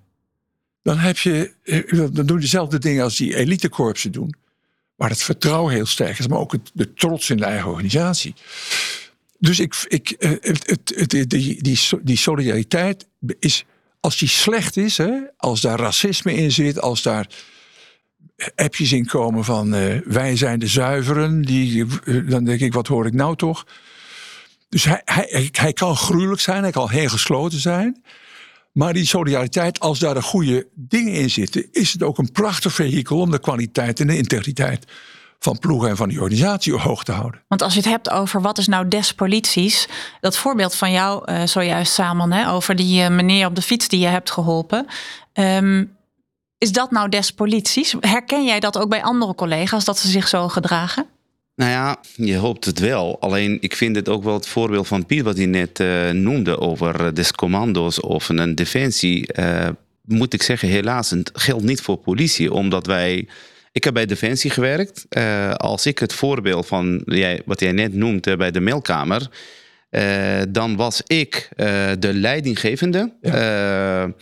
[0.84, 4.36] dan, heb je, uh, dan doen dezelfde dingen als die elitekorpsen doen.
[4.96, 8.36] Waar het vertrouwen heel sterk is, maar ook het, de trots in de eigen organisatie.
[9.40, 13.08] Dus ik, ik, eh, het, het, die, die, die solidariteit
[13.40, 13.66] is,
[14.00, 17.30] als die slecht is, hè, als daar racisme in zit, als daar
[18.56, 21.86] appjes in komen van uh, wij zijn de zuiveren, die,
[22.26, 23.66] dan denk ik, wat hoor ik nou toch?
[24.70, 28.04] Dus hij, hij, hij kan gruwelijk zijn, hij kan heel gesloten zijn.
[28.72, 32.74] Maar die solidariteit, als daar de goede dingen in zitten, is het ook een prachtig
[32.74, 34.86] vehikel om de kwaliteit en de integriteit
[35.40, 37.42] van ploegen en van die organisatie hoog te houden.
[37.48, 39.88] Want als je het hebt over wat is nou des polities,
[40.22, 43.88] dat voorbeeld van jou uh, zojuist samen hè, over die uh, meneer op de fiets
[43.88, 44.86] die je hebt geholpen.
[45.34, 45.97] Um,
[46.58, 47.96] is dat nou des polities?
[48.00, 51.06] Herken jij dat ook bij andere collega's dat ze zich zo gedragen?
[51.56, 53.20] Nou ja, je hoopt het wel.
[53.20, 56.60] Alleen ik vind het ook wel het voorbeeld van Pier wat hij net uh, noemde
[56.60, 59.30] over des commando's of een defensie.
[60.02, 63.28] moet ik zeggen, helaas, het geldt niet voor politie, omdat wij
[63.78, 65.06] ik heb bij Defensie gewerkt.
[65.10, 69.30] Uh, als ik het voorbeeld van jij, wat jij net noemt uh, bij de mailkamer.
[69.92, 71.50] Uh, dan was ik
[72.00, 73.14] de leidinggevende.
[73.22, 74.14] Ja.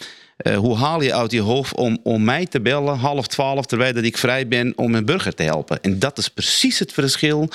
[0.55, 4.03] Hoe haal je uit je hoofd om, om mij te bellen half twaalf terwijl dat
[4.03, 5.81] ik vrij ben om een burger te helpen?
[5.81, 7.49] En dat is precies het verschil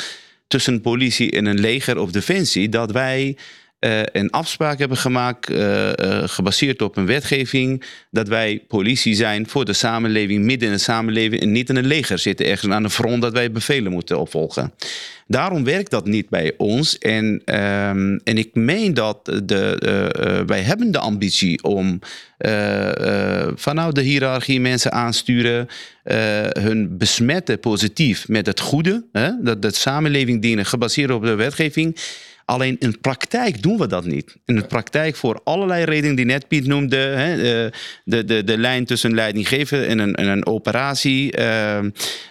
[0.47, 2.69] tussen politie en een leger of defensie.
[2.69, 3.37] Dat wij
[3.81, 9.49] uh, een afspraak hebben gemaakt, uh, uh, gebaseerd op een wetgeving, dat wij politie zijn
[9.49, 12.83] voor de samenleving, midden in de samenleving en niet in een leger zitten ergens aan
[12.83, 14.73] de front dat wij bevelen moeten opvolgen.
[15.27, 16.99] Daarom werkt dat niet bij ons.
[16.99, 21.99] En, um, en ik meen dat de, wij hebben de ambitie om
[23.55, 25.69] vanuit de hiërarchie mensen aansturen,
[26.59, 31.97] hun besmetten positief met het goede, hè, dat de samenleving dienen gebaseerd op de wetgeving
[32.51, 34.37] Alleen in de praktijk doen we dat niet.
[34.45, 36.97] In de praktijk voor allerlei redenen die net Piet noemde.
[36.97, 37.73] Hè, de,
[38.05, 41.39] de, de, de lijn tussen leidinggeven en een, en een operatie.
[41.39, 41.79] Uh,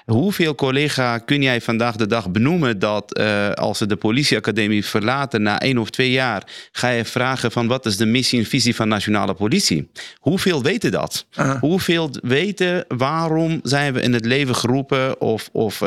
[0.06, 5.42] hoeveel collega kun jij vandaag de dag benoemen dat uh, als ze de politieacademie verlaten
[5.42, 8.76] na één of twee jaar, ga je vragen van wat is de missie en visie
[8.76, 9.90] van nationale politie?
[10.18, 11.26] Hoeveel weten dat?
[11.40, 11.60] Uh.
[11.60, 15.84] Hoeveel weten waarom zijn we in het leven geroepen of, of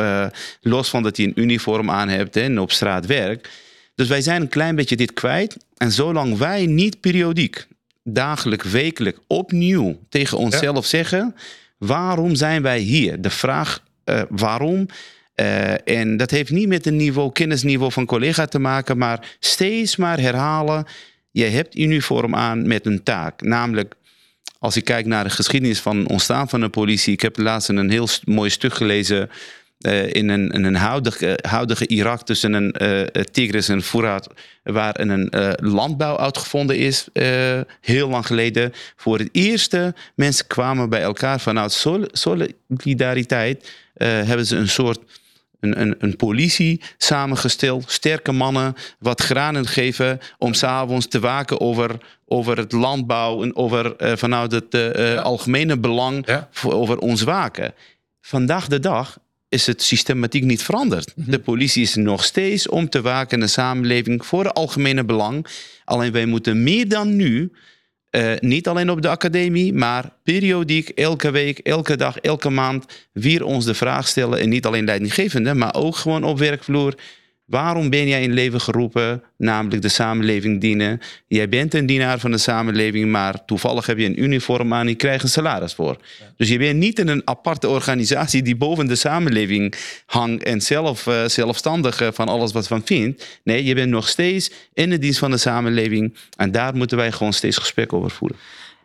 [0.60, 3.48] los van dat je een uniform aan hebt en op straat werkt.
[3.94, 5.56] Dus wij zijn een klein beetje dit kwijt.
[5.76, 7.66] En zolang wij niet periodiek,
[8.02, 10.88] dagelijk, wekelijk opnieuw tegen onszelf ja.
[10.88, 11.34] zeggen:
[11.78, 13.20] waarom zijn wij hier?
[13.20, 14.86] De vraag uh, waarom.
[15.36, 19.96] Uh, en dat heeft niet met een niveau, kennisniveau van collega te maken, maar steeds
[19.96, 20.86] maar herhalen.
[21.30, 23.42] Je hebt uniform aan met een taak.
[23.42, 23.94] Namelijk,
[24.58, 27.12] als ik kijk naar de geschiedenis van het ontstaan van de politie.
[27.12, 29.30] Ik heb laatst een heel mooi stuk gelezen
[29.82, 33.00] uh, in een, in een huidige, huidige Irak tussen een uh,
[33.32, 34.30] Tigris en Furat,
[34.62, 37.06] waar een uh, landbouw uitgevonden is,
[37.80, 38.72] heel lang geleden.
[38.96, 44.98] Voor het eerste, mensen kwamen bij elkaar vanuit sol solidariteit, hebben ze een soort
[45.60, 51.96] een, een, een, politie samengesteld, sterke mannen, wat granen geven om s'avonds te waken over,
[52.26, 55.14] over het landbouw en over vanuit het ja.
[55.14, 56.48] algemene belang ja.
[56.50, 57.74] voor, over ons waken.
[58.20, 59.18] Vandaag de dag
[59.52, 61.12] is het systematiek niet veranderd.
[61.14, 65.46] De politie is nog steeds om te waken in de samenleving voor het algemene belang.
[65.84, 67.52] Alleen wij moeten meer dan nu,
[68.10, 73.44] uh, niet alleen op de academie, maar periodiek, elke week, elke dag, elke maand, weer
[73.44, 74.38] ons de vraag stellen.
[74.38, 76.94] En niet alleen leidinggevende, maar ook gewoon op werkvloer.
[77.52, 81.00] Waarom ben jij in leven geroepen, namelijk de samenleving dienen?
[81.26, 84.88] Jij bent een dienaar van de samenleving, maar toevallig heb je een uniform aan en
[84.88, 85.96] je krijgt een salaris voor.
[86.18, 86.24] Ja.
[86.36, 89.74] Dus je bent niet in een aparte organisatie die boven de samenleving
[90.06, 93.40] hangt en zelf uh, zelfstandig uh, van alles wat van vindt.
[93.44, 97.12] Nee, je bent nog steeds in de dienst van de samenleving en daar moeten wij
[97.12, 98.36] gewoon steeds gesprek over voeren.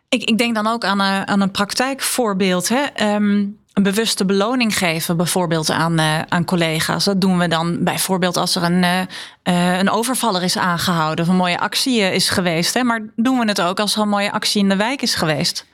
[0.08, 2.68] Ik, ik denk dan ook aan, uh, aan een praktijkvoorbeeld.
[2.68, 3.14] Hè?
[3.14, 7.04] Um, een bewuste beloning geven, bijvoorbeeld aan, uh, aan collega's.
[7.04, 9.00] Dat doen we dan bijvoorbeeld als er een, uh,
[9.44, 12.74] uh, een overvaller is aangehouden of een mooie actie is geweest.
[12.74, 12.82] Hè?
[12.82, 15.66] Maar doen we het ook als er een mooie actie in de wijk is geweest?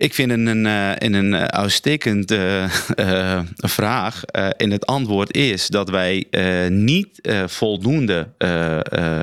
[0.00, 2.64] Ik vind in een, uh, in een uitstekend uh,
[2.96, 4.24] uh, vraag.
[4.56, 6.26] en het antwoord is dat wij
[6.68, 7.08] niet
[7.46, 8.28] voldoende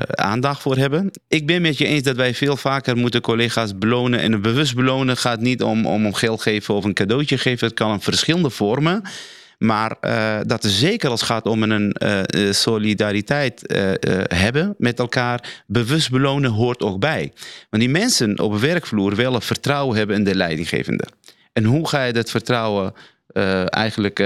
[0.06, 1.10] aandacht voor hebben.
[1.28, 4.20] Ik ben met je eens dat wij veel vaker moeten collega's belonen.
[4.20, 7.66] En bewust belonen gaat niet om, om, om geld geven of een cadeautje geven.
[7.66, 9.02] Het kan in verschillende vormen.
[9.58, 13.90] Maar uh, dat zeker als het gaat om een uh, solidariteit uh,
[14.24, 17.32] hebben met elkaar, bewust belonen hoort ook bij.
[17.70, 21.04] Want die mensen op een werkvloer willen vertrouwen hebben in de leidinggevende.
[21.52, 22.94] En hoe ga je dat vertrouwen
[23.64, 24.18] eigenlijk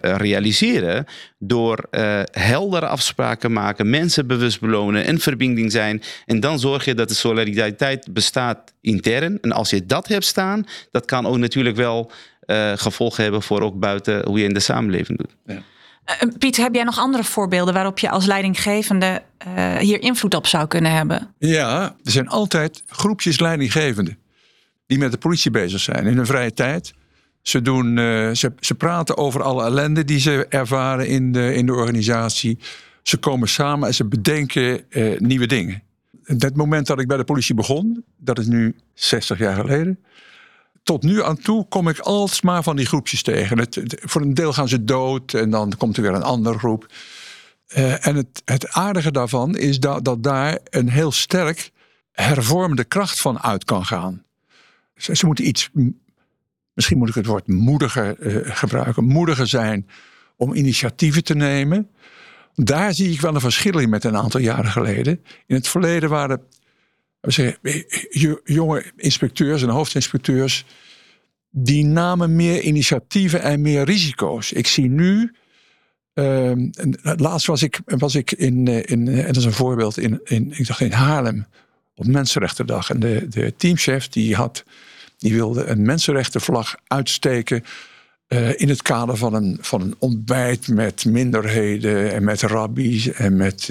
[0.00, 1.06] realiseren?
[1.38, 1.88] Door
[2.30, 6.02] heldere afspraken maken, mensen bewust belonen, en verbinding zijn.
[6.26, 9.38] En dan zorg je dat de solidariteit bestaat intern.
[9.40, 12.10] En als je dat hebt staan, dat kan ook natuurlijk wel
[12.50, 15.36] uh, gevolgen hebben voor ook buiten hoe je in de samenleving doet.
[15.46, 15.62] Ja.
[16.24, 20.46] Uh, Piet, heb jij nog andere voorbeelden waarop je als leidinggevende uh, hier invloed op
[20.46, 21.34] zou kunnen hebben?
[21.38, 24.18] Ja, er zijn altijd groepjes leidinggevenden
[24.86, 26.94] die met de politie bezig zijn in hun vrije tijd.
[27.42, 27.96] Ze, doen,
[28.36, 32.58] ze, ze praten over alle ellende die ze ervaren in de, in de organisatie.
[33.02, 34.84] Ze komen samen en ze bedenken
[35.18, 35.82] nieuwe dingen.
[36.22, 39.98] Het moment dat ik bij de politie begon, dat is nu 60 jaar geleden
[40.82, 43.58] tot nu aan toe kom ik alsmaar van die groepjes tegen.
[43.58, 46.86] Het, voor een deel gaan ze dood en dan komt er weer een andere groep.
[47.76, 51.70] Uh, en het, het aardige daarvan is dat, dat daar een heel sterk
[52.12, 54.22] hervormende kracht van uit kan gaan.
[54.96, 55.70] Ze, ze moeten iets,
[56.72, 59.88] misschien moet ik het woord moediger uh, gebruiken, moediger zijn
[60.36, 61.90] om initiatieven te nemen.
[62.54, 65.24] Daar zie ik wel een verschil in met een aantal jaren geleden.
[65.46, 66.42] In het verleden waren
[67.20, 67.58] zeggen,
[68.44, 70.64] jonge inspecteurs en hoofdinspecteurs,
[71.50, 74.52] die namen meer initiatieven en meer risico's.
[74.52, 75.32] Ik zie nu,
[76.14, 76.52] uh,
[77.02, 80.52] laatst was ik, was ik in, eh, in, en dat is een voorbeeld, in, in,
[80.56, 81.46] ik dacht in Haarlem
[81.94, 82.90] op Mensenrechtendag.
[82.90, 84.64] En de, de teamchef die, had,
[85.18, 87.64] die wilde een mensenrechtenvlag uitsteken.
[88.56, 93.68] In het kader van een, van een ontbijt met minderheden en met rabbies en met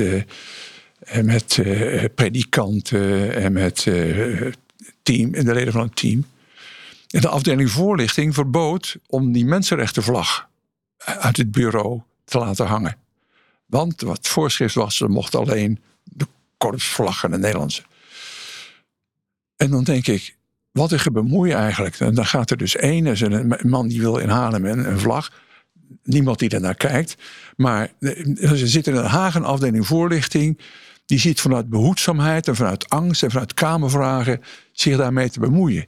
[1.10, 4.52] en met uh, predikanten en met uh,
[5.04, 6.26] team, de leden van het team.
[7.10, 10.48] En de afdeling voorlichting verbood om die mensenrechtenvlag
[10.98, 12.95] uit het bureau te laten hangen.
[13.65, 16.26] Want wat voorschrift was, ze mochten alleen de
[16.58, 17.84] korpsvlaggen, de Nederlandse.
[19.56, 20.36] En dan denk ik,
[20.72, 22.00] wat een bemoei eigenlijk.
[22.00, 25.00] En dan gaat er dus één, is een man die wil in Haarlem een, een
[25.00, 25.32] vlag.
[26.04, 27.15] Niemand die ernaar kijkt.
[27.56, 30.60] Maar er zit in een Hagen afdeling voorlichting
[31.10, 34.41] die ziet vanuit behoedzaamheid en vanuit angst en vanuit kamervragen
[34.72, 35.82] zich daarmee te bemoeien.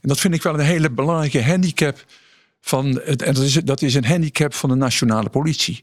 [0.00, 2.04] En dat vind ik wel een hele belangrijke handicap
[2.60, 5.82] van het, en dat is, dat is een handicap van de nationale politie.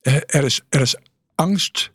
[0.00, 0.96] Eh, Er is, er is
[1.34, 1.90] angst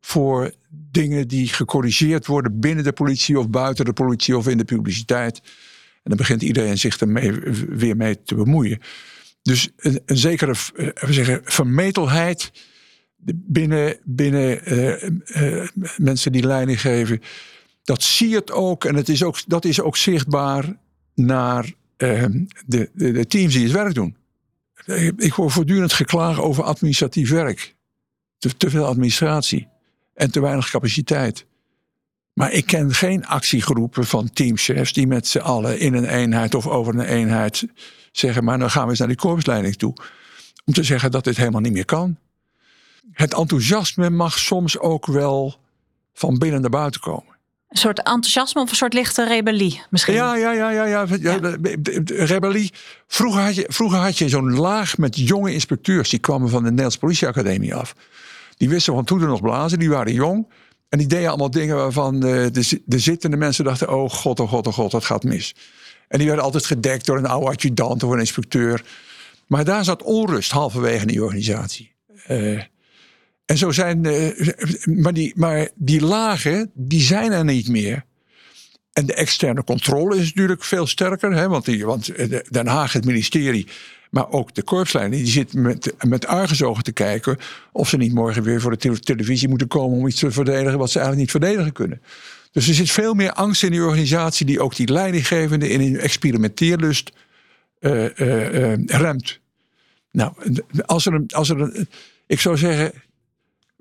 [0.00, 4.64] voor dingen die gecorrigeerd worden binnen de politie of buiten de politie of in de
[4.64, 5.38] publiciteit.
[5.94, 7.32] En dan begint iedereen zich ermee
[7.68, 8.80] weer mee te bemoeien.
[9.42, 12.52] Dus een, een zekere eh, we zeggen, vermetelheid
[13.24, 17.20] binnen, eh, eh, mensen die leiding geven.
[17.82, 20.76] Dat siert ook en het is ook, dat is ook zichtbaar
[21.14, 22.24] naar eh,
[22.66, 24.16] de, de, de teams die het werk doen.
[25.16, 27.74] Ik hoor voortdurend geklaag over administratief werk.
[28.38, 29.68] Te, te veel administratie
[30.14, 31.46] en te weinig capaciteit.
[32.32, 36.66] Maar ik ken geen actiegroepen van teamchefs die met z'n allen in een eenheid of
[36.66, 37.66] over een eenheid
[38.12, 39.94] zeggen: maar dan gaan we eens naar die korpsleiding toe.
[40.64, 42.18] Om te zeggen dat dit helemaal niet meer kan.
[43.10, 45.54] Het enthousiasme mag soms ook wel
[46.14, 47.30] van binnen naar buiten komen.
[47.68, 50.14] Een soort enthousiasme of een soort lichte rebellie misschien.
[50.14, 51.06] Ja, ja, ja, ja, ja.
[51.20, 51.38] ja.
[51.38, 52.72] de- de- de Rebellie.
[53.06, 56.10] Vroeger had je, vroeger had je zo'n laag met jonge inspecteurs.
[56.10, 57.94] Die kwamen van de Nederlandse politieacademie af.
[58.56, 59.78] Die wisten van toeten nog blazen.
[59.78, 60.48] Die waren jong.
[60.88, 63.88] En die deden allemaal dingen waarvan de, de, zi- de zittende mensen dachten...
[63.94, 65.54] oh god, oh god, oh god, dat gaat mis.
[66.08, 68.84] En die werden altijd gedekt door een oude adjudant of een inspecteur.
[69.46, 71.92] Maar daar zat onrust halverwege in die organisatie.
[72.26, 72.60] Eh,
[73.44, 74.04] en zo zijn...
[74.04, 74.48] eh,
[74.84, 78.04] maar, die, maar die lagen, die zijn er niet meer.
[78.92, 81.32] En de externe controle is natuurlijk veel sterker.
[81.32, 83.66] Hè, want, die, want eh, de- Den Haag, het ministerie,
[84.10, 85.22] maar ook de korpsleiding...
[85.22, 87.36] die zit met, met argusogen te kijken...
[87.72, 89.98] of ze niet morgen weer voor de te- televisie moeten komen...
[89.98, 92.02] om iets te verdedigen wat ze eigenlijk niet verdedigen kunnen.
[92.52, 94.46] Dus er zit veel meer angst in die organisatie...
[94.46, 97.12] die ook die leidinggevende in hun experimenteerlust
[97.78, 99.40] eh, remt.
[100.10, 100.32] Nou,
[100.86, 101.88] als er, een, als er een,
[102.26, 102.92] ik zou zeggen...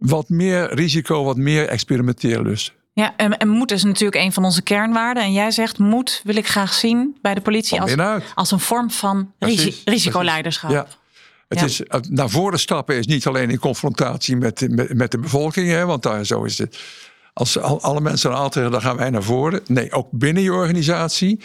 [0.02, 2.74] wat meer risico, wat meer experimenteerlust.
[2.94, 5.24] Ja, en, en moed is natuurlijk een van onze kernwaarden.
[5.24, 7.96] En jij zegt moed wil ik graag zien bij de politie als,
[8.36, 10.72] als een vorm van Precies, risicoleiderschap.
[10.72, 10.88] Ja.
[11.48, 11.66] Het Ja.
[11.66, 15.70] is, eh, naar voren stappen is niet alleen in confrontatie met, met, met de bevolking,
[15.70, 16.80] hè, want daar zo is het.
[17.34, 19.62] Als al, alle mensen zeggen, dan gaan wij naar voren.
[19.68, 21.40] Nee, ook binnen je organisatie.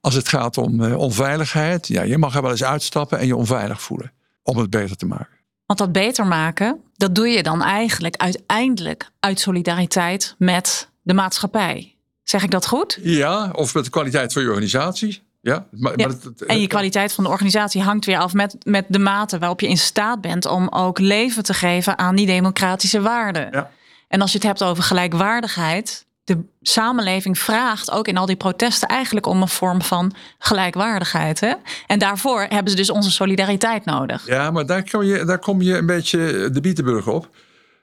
[0.00, 3.36] Als het gaat om eh, onveiligheid, ja, je mag er wel eens uitstappen en je
[3.36, 4.12] onveilig voelen.
[4.42, 5.39] Om het beter te maken.
[5.70, 11.96] Want dat beter maken, dat doe je dan eigenlijk uiteindelijk uit solidariteit met de maatschappij.
[12.22, 12.98] Zeg ik dat goed?
[13.02, 15.22] Ja, of met de kwaliteit van je organisatie.
[15.40, 18.32] Ja, maar, Ja, maar het- het- En je kwaliteit van de organisatie hangt weer af
[18.32, 22.16] met, met de mate waarop je in staat bent om ook leven te geven aan
[22.16, 23.48] die democratische waarden.
[23.52, 23.70] Ja.
[24.08, 28.88] En als je het hebt over gelijkwaardigheid, de samenleving vraagt ook in al die protesten
[28.88, 31.40] eigenlijk om een vorm van gelijkwaardigheid.
[31.40, 31.52] Hè?
[31.86, 34.26] En daarvoor hebben ze dus onze solidariteit nodig.
[34.26, 37.28] Ja, maar daar kom je, daar kom je een beetje de Bietenburg op.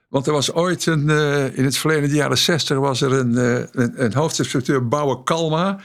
[0.10, 3.38] Want er was ooit een, eh, in het verleden, de jaren zestig, was er een,
[3.38, 5.80] eh, een, een hoofdinspecteur Bouwer Kalma.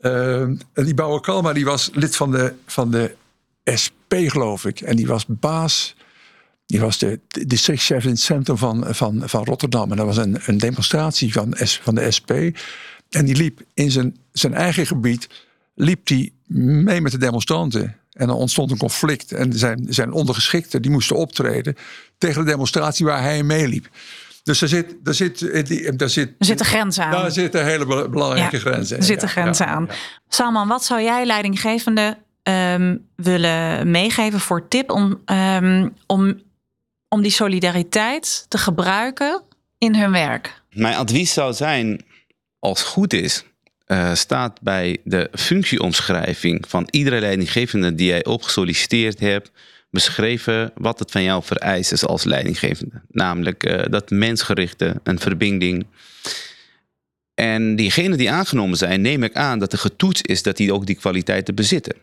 [0.00, 3.14] Eh, en die Bouwer Kalma die was lid van de, van de
[3.82, 4.80] SP, geloof ik.
[4.80, 5.95] En die was baas.
[6.66, 9.90] Die was de, districtchef in het centrum van, van, van Rotterdam.
[9.90, 12.30] En dat was een, een demonstratie van, S, van de SP.
[13.10, 15.28] En die liep in zijn, zijn eigen gebied
[15.74, 17.96] liep die mee met de demonstranten.
[18.12, 19.32] En dan ontstond een conflict.
[19.32, 21.74] En zijn, zijn ondergeschikten die moesten optreden
[22.18, 23.88] tegen de demonstratie waar hij meeliep.
[24.42, 27.10] Dus daar zit, daar zit, eh, die- daar zit, Er zitten grenzen aan.
[27.10, 28.96] daar zitten hele be- belangrijke Ja, grenzen.
[28.96, 29.88] Er zitten Ja, grenzen ja, aan.
[30.28, 36.40] Salman, wat zou jij leidinggevende ehm, willen meegeven voor tip om, ehm, om,
[37.16, 39.42] om die solidariteit te gebruiken
[39.78, 40.62] in hun werk?
[40.70, 42.04] Mijn advies zou zijn,
[42.58, 43.44] als goed is,
[43.86, 49.50] eh, staat bij de functieomschrijving van iedere leidinggevende die jij opgesolliciteerd hebt,
[49.90, 53.02] beschreven wat het van jou vereist is als leidinggevende.
[53.08, 55.86] Namelijk eh, dat mensgerichte, een verbinding.
[57.34, 60.86] En diegenen die aangenomen zijn, neem ik aan dat er getoetst is dat die ook
[60.86, 61.94] die kwaliteiten bezitten.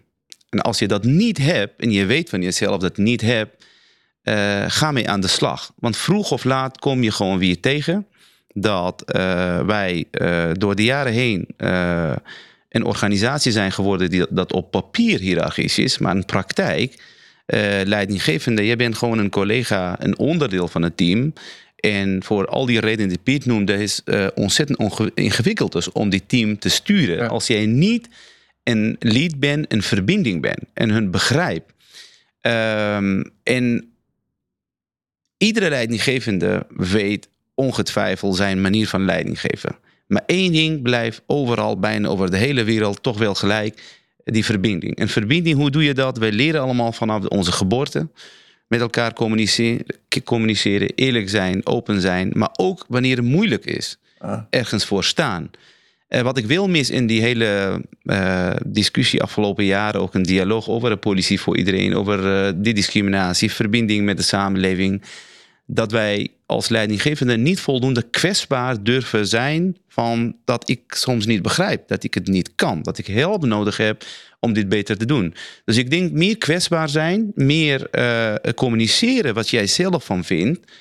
[0.49, 3.63] En als je dat niet hebt en je weet van jezelf dat niet hebt,
[4.23, 5.73] eh, ga mee aan de slag.
[5.79, 8.07] Want vroeg of laat kom je gewoon weer tegen
[8.53, 11.47] dat eh, wij eh, door de jaren heen
[12.69, 17.01] een organisatie zijn geworden die dat op papier hiërarchisch is, maar in praktijk
[17.85, 21.33] leidinggevende, je bent gewoon een collega, een onderdeel van het team.
[21.75, 24.01] En voor al die redenen die Piet noemde, is
[24.35, 27.17] ontzettend ingewikkeld dus om die team te sturen.
[27.17, 27.25] Ja.
[27.25, 28.09] Als jij niet
[28.63, 31.73] een lead bent, een verbinding bent en hun begrijpt.
[32.41, 33.92] Ehm, en
[35.43, 39.75] iedere leidinggevende weet ongetwijfeld zijn manier van leiding geven.
[40.07, 44.01] Maar één ding blijft overal, bijna over de hele wereld, toch wel gelijk.
[44.23, 44.95] Die verbinding.
[44.95, 46.17] En verbinding, hoe doe je dat?
[46.17, 48.07] Wij leren allemaal vanaf onze geboorte.
[48.67, 49.85] met elkaar communiceren,
[50.23, 54.41] communiceren, eerlijk zijn, open zijn, maar ook wanneer het moeilijk is, Ah.
[54.49, 55.51] ergens voor staan.
[56.07, 60.67] Eh, wat ik wil mis in die hele eh, discussie afgelopen jaren, ook een dialoog
[60.67, 65.01] over de politie voor iedereen, over eh, die discriminatie, verbinding met de samenleving,
[65.65, 71.87] dat wij als leidinggevende niet voldoende kwetsbaar durven zijn van dat ik soms niet begrijp,
[71.87, 74.03] dat ik het niet kan, dat ik hulp nodig heb
[74.39, 75.33] om dit beter te doen.
[75.65, 80.71] Dus ik denk meer kwetsbaar zijn, meer eh, communiceren wat jij zelf van vindt,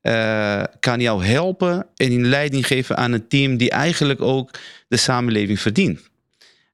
[0.00, 4.50] eh, kan jou helpen en een leiding geven aan een team die eigenlijk ook
[4.88, 6.10] de samenleving verdient.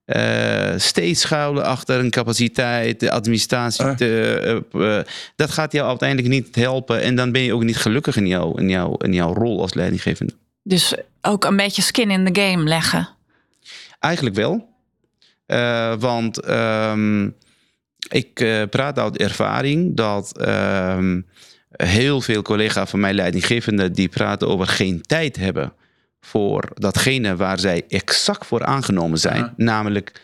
[0.08, 3.84] Eh, steeds schuilen achter een capaciteit, de administratie.
[3.84, 3.96] Ah.
[3.96, 5.04] te, eh, eh,
[5.36, 7.02] dat gaat jou uiteindelijk niet helpen.
[7.02, 9.74] En dan ben je ook niet gelukkig in, jou, in, jou, in jouw rol als
[9.74, 10.32] leidinggevende.
[10.62, 13.08] Dus ook een beetje skin in the game leggen.
[13.98, 14.68] Eigenlijk wel.
[15.46, 17.28] Eh, want ehm,
[18.08, 21.20] ik eh, praat uit ervaring dat ehm,
[21.70, 25.72] heel veel collega's van mij leidinggevenden die praten over geen tijd hebben
[26.20, 29.38] voor datgene waar zij exact voor aangenomen zijn.
[29.38, 29.54] Ja.
[29.56, 30.20] Namelijk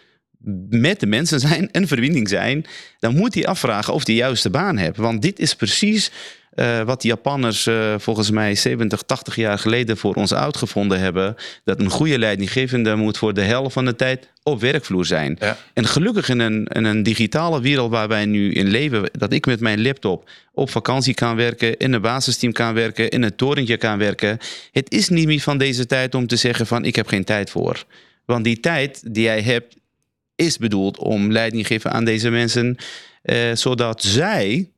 [0.69, 2.67] met de mensen zijn en verbinding zijn.
[2.99, 4.97] Dan moet hij afvragen of hij de juiste baan heeft.
[4.97, 6.11] Want dit is precies
[6.55, 11.37] eh, wat de Japanners eh, volgens mij 70, 80 jaar geleden voor ons uitgevonden hebben.
[11.65, 15.37] Dat een goede leidinggevende moet voor de helft van de tijd op werkvloer zijn.
[15.41, 15.57] Ja.
[15.73, 19.47] En gelukkig in een, in een digitale wereld waar wij nu in leven, dat ik
[19.47, 23.77] met mijn laptop op vakantie kan werken, in een basisteam kan werken, in een torentje
[23.77, 24.39] kan werken.
[24.73, 27.51] Het is niet meer van deze tijd om te zeggen van ik heb geen tijd
[27.51, 27.85] voor.
[28.25, 29.77] Want die tijd die jij hebt
[30.35, 32.77] is bedoeld om leiding te geven aan deze mensen,
[33.23, 34.69] eh, zodat zij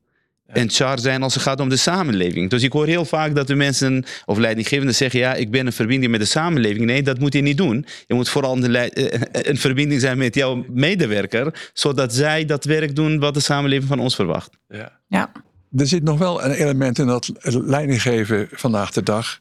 [0.53, 2.51] in charge zijn als het gaat om de samenleving.
[2.51, 5.73] Dus ik hoor heel vaak dat de mensen of leidinggevenden zeggen: ja, ik ben een
[5.73, 6.85] verbinding met de samenleving.
[6.85, 7.87] Nee, dat moet je niet doen.
[8.07, 12.65] Je moet vooral een, leid- eh, een verbinding zijn met jouw medewerker, zodat zij dat
[12.65, 14.51] werk doen wat de samenleving van ons verwacht.
[14.69, 15.01] Ja.
[15.09, 15.33] Ja.
[15.77, 19.41] Er zit nog wel een element in dat leidinggeven vandaag de dag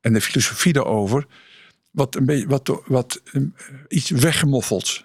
[0.00, 1.26] en de filosofie daarover,
[1.90, 3.42] wat, een beetje, wat, wat eh,
[3.88, 5.04] iets weggemoffeld.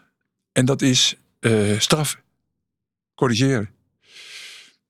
[0.51, 2.21] En dat is eh straf,
[3.15, 3.69] corrigeren.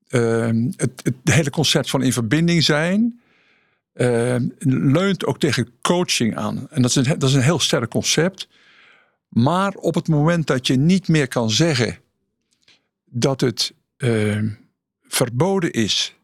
[0.10, 3.22] Ehm, het, het hele concept van in verbinding zijn
[3.93, 6.68] ehm, leunt ook tegen coaching aan.
[6.70, 8.47] En dat is, een, dat is een heel sterk concept.
[9.28, 11.97] Maar op het moment dat je niet meer kan zeggen
[13.05, 14.49] dat het ehm,
[15.07, 16.16] verboden is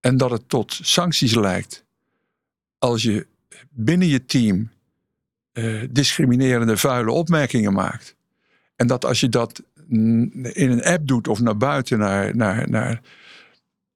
[0.00, 1.84] en dat het tot sancties leidt
[2.78, 3.26] als je
[3.70, 4.70] binnen je team
[5.52, 8.16] eh, discriminerende vuile opmerkingen maakt.
[8.82, 13.00] En dat als je dat in een app doet of naar buiten, naar, naar, naar,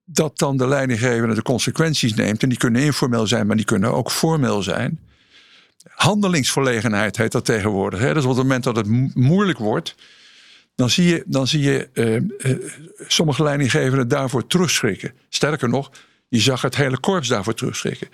[0.05, 2.43] dat dan de leidinggevende de consequenties neemt.
[2.43, 5.01] En die kunnen informeel zijn, maar die kunnen ook formeel zijn.
[5.89, 8.01] Handelingsverlegenheid heet dat tegenwoordig.
[8.01, 8.15] Hè?
[8.15, 9.95] Dus op het moment dat het mo- moeilijk wordt,
[10.75, 12.23] dan zie je, dan zie je eh, eh,
[13.07, 15.13] sommige leidinggevenden daarvoor terugschrikken.
[15.29, 15.91] Sterker nog,
[16.29, 18.09] je zag het hele korps daarvoor terugschrikken.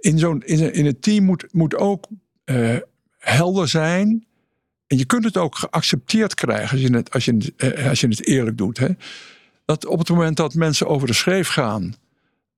[0.00, 2.06] In, zo'n, in, in het team moet, moet ook
[2.44, 2.76] eh,
[3.18, 4.26] helder zijn.
[4.92, 8.00] En je kunt het ook geaccepteerd krijgen als je het, als je, het, eh, als
[8.00, 8.78] je het eerlijk doet.
[8.78, 8.88] Hè?
[9.64, 11.94] Dat op het moment dat mensen over de schreef gaan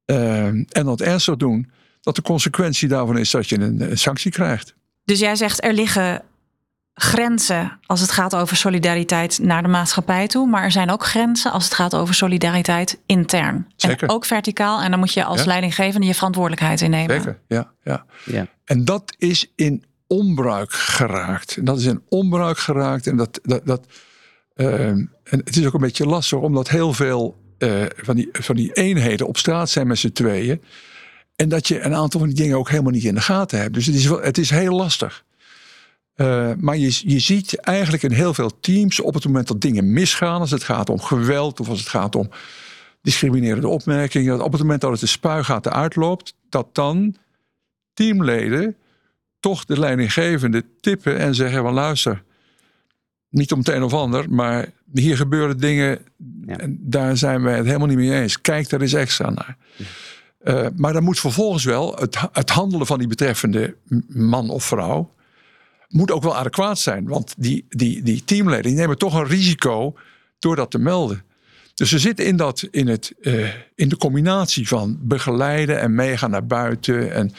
[0.04, 1.70] eh, en dat ernstig doen,
[2.00, 4.74] dat de consequentie daarvan is dat je een, een sanctie krijgt.
[5.04, 6.22] Dus jij zegt er liggen
[6.94, 10.48] grenzen als het gaat over solidariteit naar de maatschappij toe.
[10.48, 13.66] Maar er zijn ook grenzen als het gaat over solidariteit intern.
[13.76, 14.08] Zeker.
[14.08, 14.82] En ook verticaal.
[14.82, 15.46] En dan moet je als Ja.
[15.46, 17.16] leidinggevende je verantwoordelijkheid innemen.
[17.16, 17.72] Zeker, ja.
[17.82, 18.04] ja.
[18.24, 18.46] Ja.
[18.64, 21.56] En dat is in onbruik geraakt.
[21.56, 23.06] En dat is in onbruik geraakt.
[23.06, 23.86] En, dat, dat, dat,
[24.54, 28.56] ehm, en het is ook een beetje lastig, omdat heel veel eh, van, die, van
[28.56, 30.62] die eenheden op straat zijn met z'n tweeën.
[31.36, 33.74] En dat je een aantal van die dingen ook helemaal niet in de gaten hebt.
[33.74, 35.24] Dus het is, het is heel lastig.
[36.14, 39.92] Eh, maar je, je ziet eigenlijk in heel veel teams op het moment dat dingen
[39.92, 42.30] misgaan, als het gaat om geweld of als het gaat om
[43.02, 47.16] discriminerende opmerkingen, dat op het moment dat het de spuigaten uitloopt, dat dan
[47.94, 48.76] teamleden
[49.44, 52.22] toch de leidinggevende tippen en zeggen van luister,
[53.28, 55.98] niet om het een of ander, maar hier gebeuren dingen
[56.46, 56.58] Ja.
[56.58, 58.40] en daar zijn wij het helemaal niet mee eens.
[58.40, 59.56] Kijk daar eens extra naar.
[60.38, 63.76] Eh, maar dan moet vervolgens wel het, het handelen van die betreffende
[64.08, 65.14] man of vrouw
[65.88, 67.06] moet ook wel adequaat zijn.
[67.06, 69.94] Want die, die, die teamleden die nemen toch een risico
[70.38, 71.22] door dat te melden.
[71.74, 76.30] Dus ze zitten in, dat, in, het, eh, in de combinatie van begeleiden en meegaan
[76.30, 77.12] naar buiten.
[77.12, 77.32] En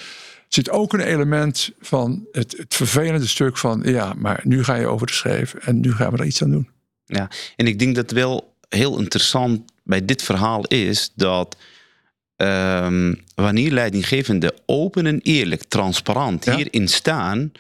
[0.48, 3.82] zit ook een element van het, het vervelende stuk van...
[3.86, 6.52] ja, maar nu ga je over de schreef en nu gaan we er iets aan
[6.52, 6.70] doen.
[7.06, 11.58] Ja, en ik denk dat wel heel interessant bij dit verhaal is dat
[12.36, 16.56] ehm, wanneer leidinggevenden open en eerlijk, transparant Ja.
[16.56, 17.52] hierin staan,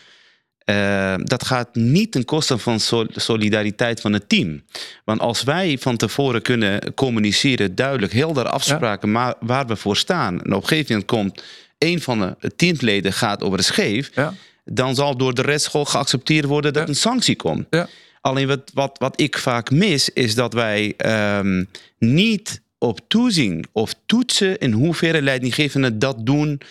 [0.69, 4.63] Uh, dat gaat niet ten koste van sol solidariteit van het team.
[5.03, 10.41] Want als wij van tevoren kunnen communiceren, duidelijk, helder afspraken, maar waar we voor staan.
[10.41, 11.43] En op een gegeven moment komt
[11.77, 14.11] een van de teamleden gaat over de scheef.
[14.15, 14.33] Ja.
[14.63, 17.67] Dan zal door de rest gewoon geaccepteerd worden dat een sanctie komt.
[18.21, 20.93] Alleen wat, wat, wat ik vaak mis, is dat wij
[21.37, 26.61] um, niet op toezien of toetsen in hoeverre leidinggevenden dat doen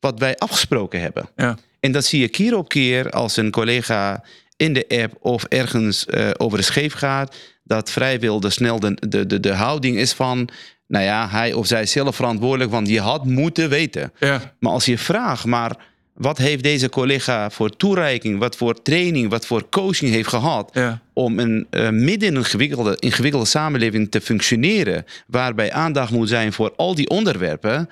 [0.00, 1.28] wat wij afgesproken hebben.
[1.36, 1.58] Ja.
[1.80, 4.24] En dat zie je keer op keer als een collega
[4.56, 8.96] in de app of ergens uh, over de scheef gaat, dat vrijwel de snel de,
[9.08, 10.48] de, de, de houding is van,
[10.88, 14.12] nou ja, hij of zij is zelf verantwoordelijk, want je had moeten weten.
[14.18, 14.54] Ja.
[14.58, 15.76] Maar als je vraagt, maar
[16.14, 21.00] wat heeft deze collega voor toereiking, wat voor training, wat voor coaching heeft gehad ja.
[21.12, 26.52] om een, uh, midden in een ingewikkelde, ingewikkelde samenleving te functioneren, waarbij aandacht moet zijn
[26.52, 27.88] voor al die onderwerpen,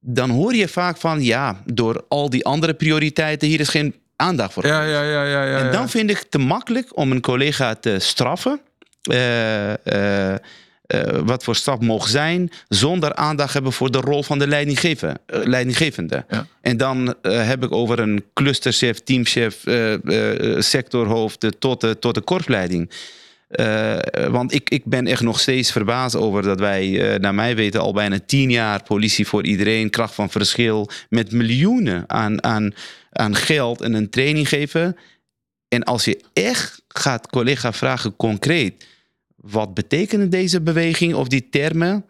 [0.00, 4.52] dan hoor je vaak van ja, door al die andere prioriteiten, hier is geen aandacht
[4.52, 4.66] voor.
[4.66, 7.74] Ja, ja, ja, ja, ja, en dan vind ik het te makkelijk om een collega
[7.74, 8.60] te straffen.
[9.10, 10.34] Uh, uh,
[10.94, 15.16] uh, wat voor stap mogen zijn, zonder aandacht hebben voor de rol van de leidinggever,
[15.26, 16.24] leidinggevende.
[16.28, 16.46] Ja.
[16.60, 19.64] En dan heb ik over een clusterchef, teamchef,
[20.58, 22.90] sectorhoofd tot de, tot de korpsleiding.
[24.30, 27.92] Want ik, ik ben echt nog steeds verbaasd over dat wij, naar mij weten, al
[27.92, 32.74] bijna tien jaar politie voor iedereen, kracht van verschil, met miljoenen aan, aan,
[33.12, 34.96] aan geld en een training geven.
[35.68, 38.86] En als je echt gaat collega vragen concreet,
[39.36, 42.04] wat betekenen deze beweging of die termen,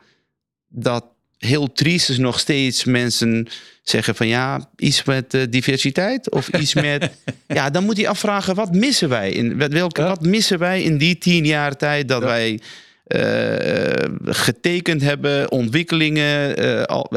[0.69, 1.05] dat
[1.39, 3.47] heel triest is nog steeds mensen
[3.83, 7.11] zeggen van ja, iets met uh, diversiteit of iets met.
[7.47, 9.31] ja, dan moet je afvragen, wat missen wij?
[9.31, 12.61] In, welke, Wat missen wij in die tien jaar tijd dat wij.
[13.07, 13.93] Uh,
[14.25, 16.65] getekend hebben, ontwikkelingen.
[16.65, 17.13] Uh, al,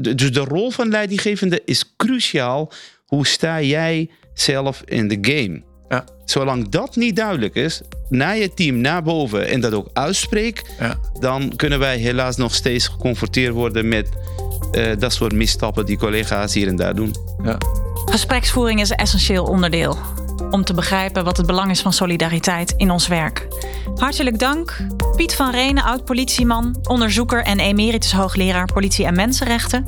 [0.00, 2.72] dus de rol van leidinggevende is cruciaal.
[3.06, 5.62] Hoe sta jij zelf in de game?
[5.88, 6.04] Ja.
[6.24, 7.80] Zolang dat niet duidelijk is,
[8.10, 10.98] naar je team naar boven en dat ook uitspreekt, ja.
[11.18, 14.08] dan kunnen wij helaas nog steeds geconfronteerd worden met
[14.72, 17.14] uh, dat soort misstappen die collega's hier en daar doen.
[17.42, 17.58] Ja.
[18.04, 19.98] Gespreksvoering is een essentieel onderdeel
[20.50, 23.48] om te begrijpen wat het belang is van solidariteit in ons werk.
[23.94, 24.76] Hartelijk dank,
[25.16, 29.86] Piet van Renen, oud-politieman, onderzoeker en emeritus hoogleraar politie en mensenrechten.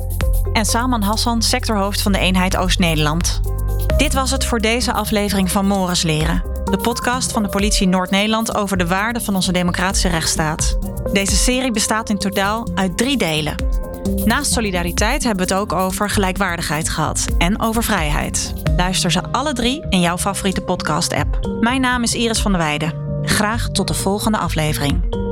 [0.53, 3.41] En Salman Hassan, sectorhoofd van de eenheid Oost-Nederland.
[3.97, 8.55] Dit was het voor deze aflevering van Morris Leren, de podcast van de politie Noord-Nederland
[8.55, 10.77] over de waarden van onze democratische rechtsstaat.
[11.13, 13.55] Deze serie bestaat in totaal uit drie delen.
[14.25, 18.53] Naast solidariteit hebben we het ook over gelijkwaardigheid gehad en over vrijheid.
[18.77, 21.57] Luister ze alle drie in jouw favoriete podcast-app.
[21.59, 22.93] Mijn naam is Iris van der Weijden.
[23.21, 25.22] Graag tot de volgende aflevering.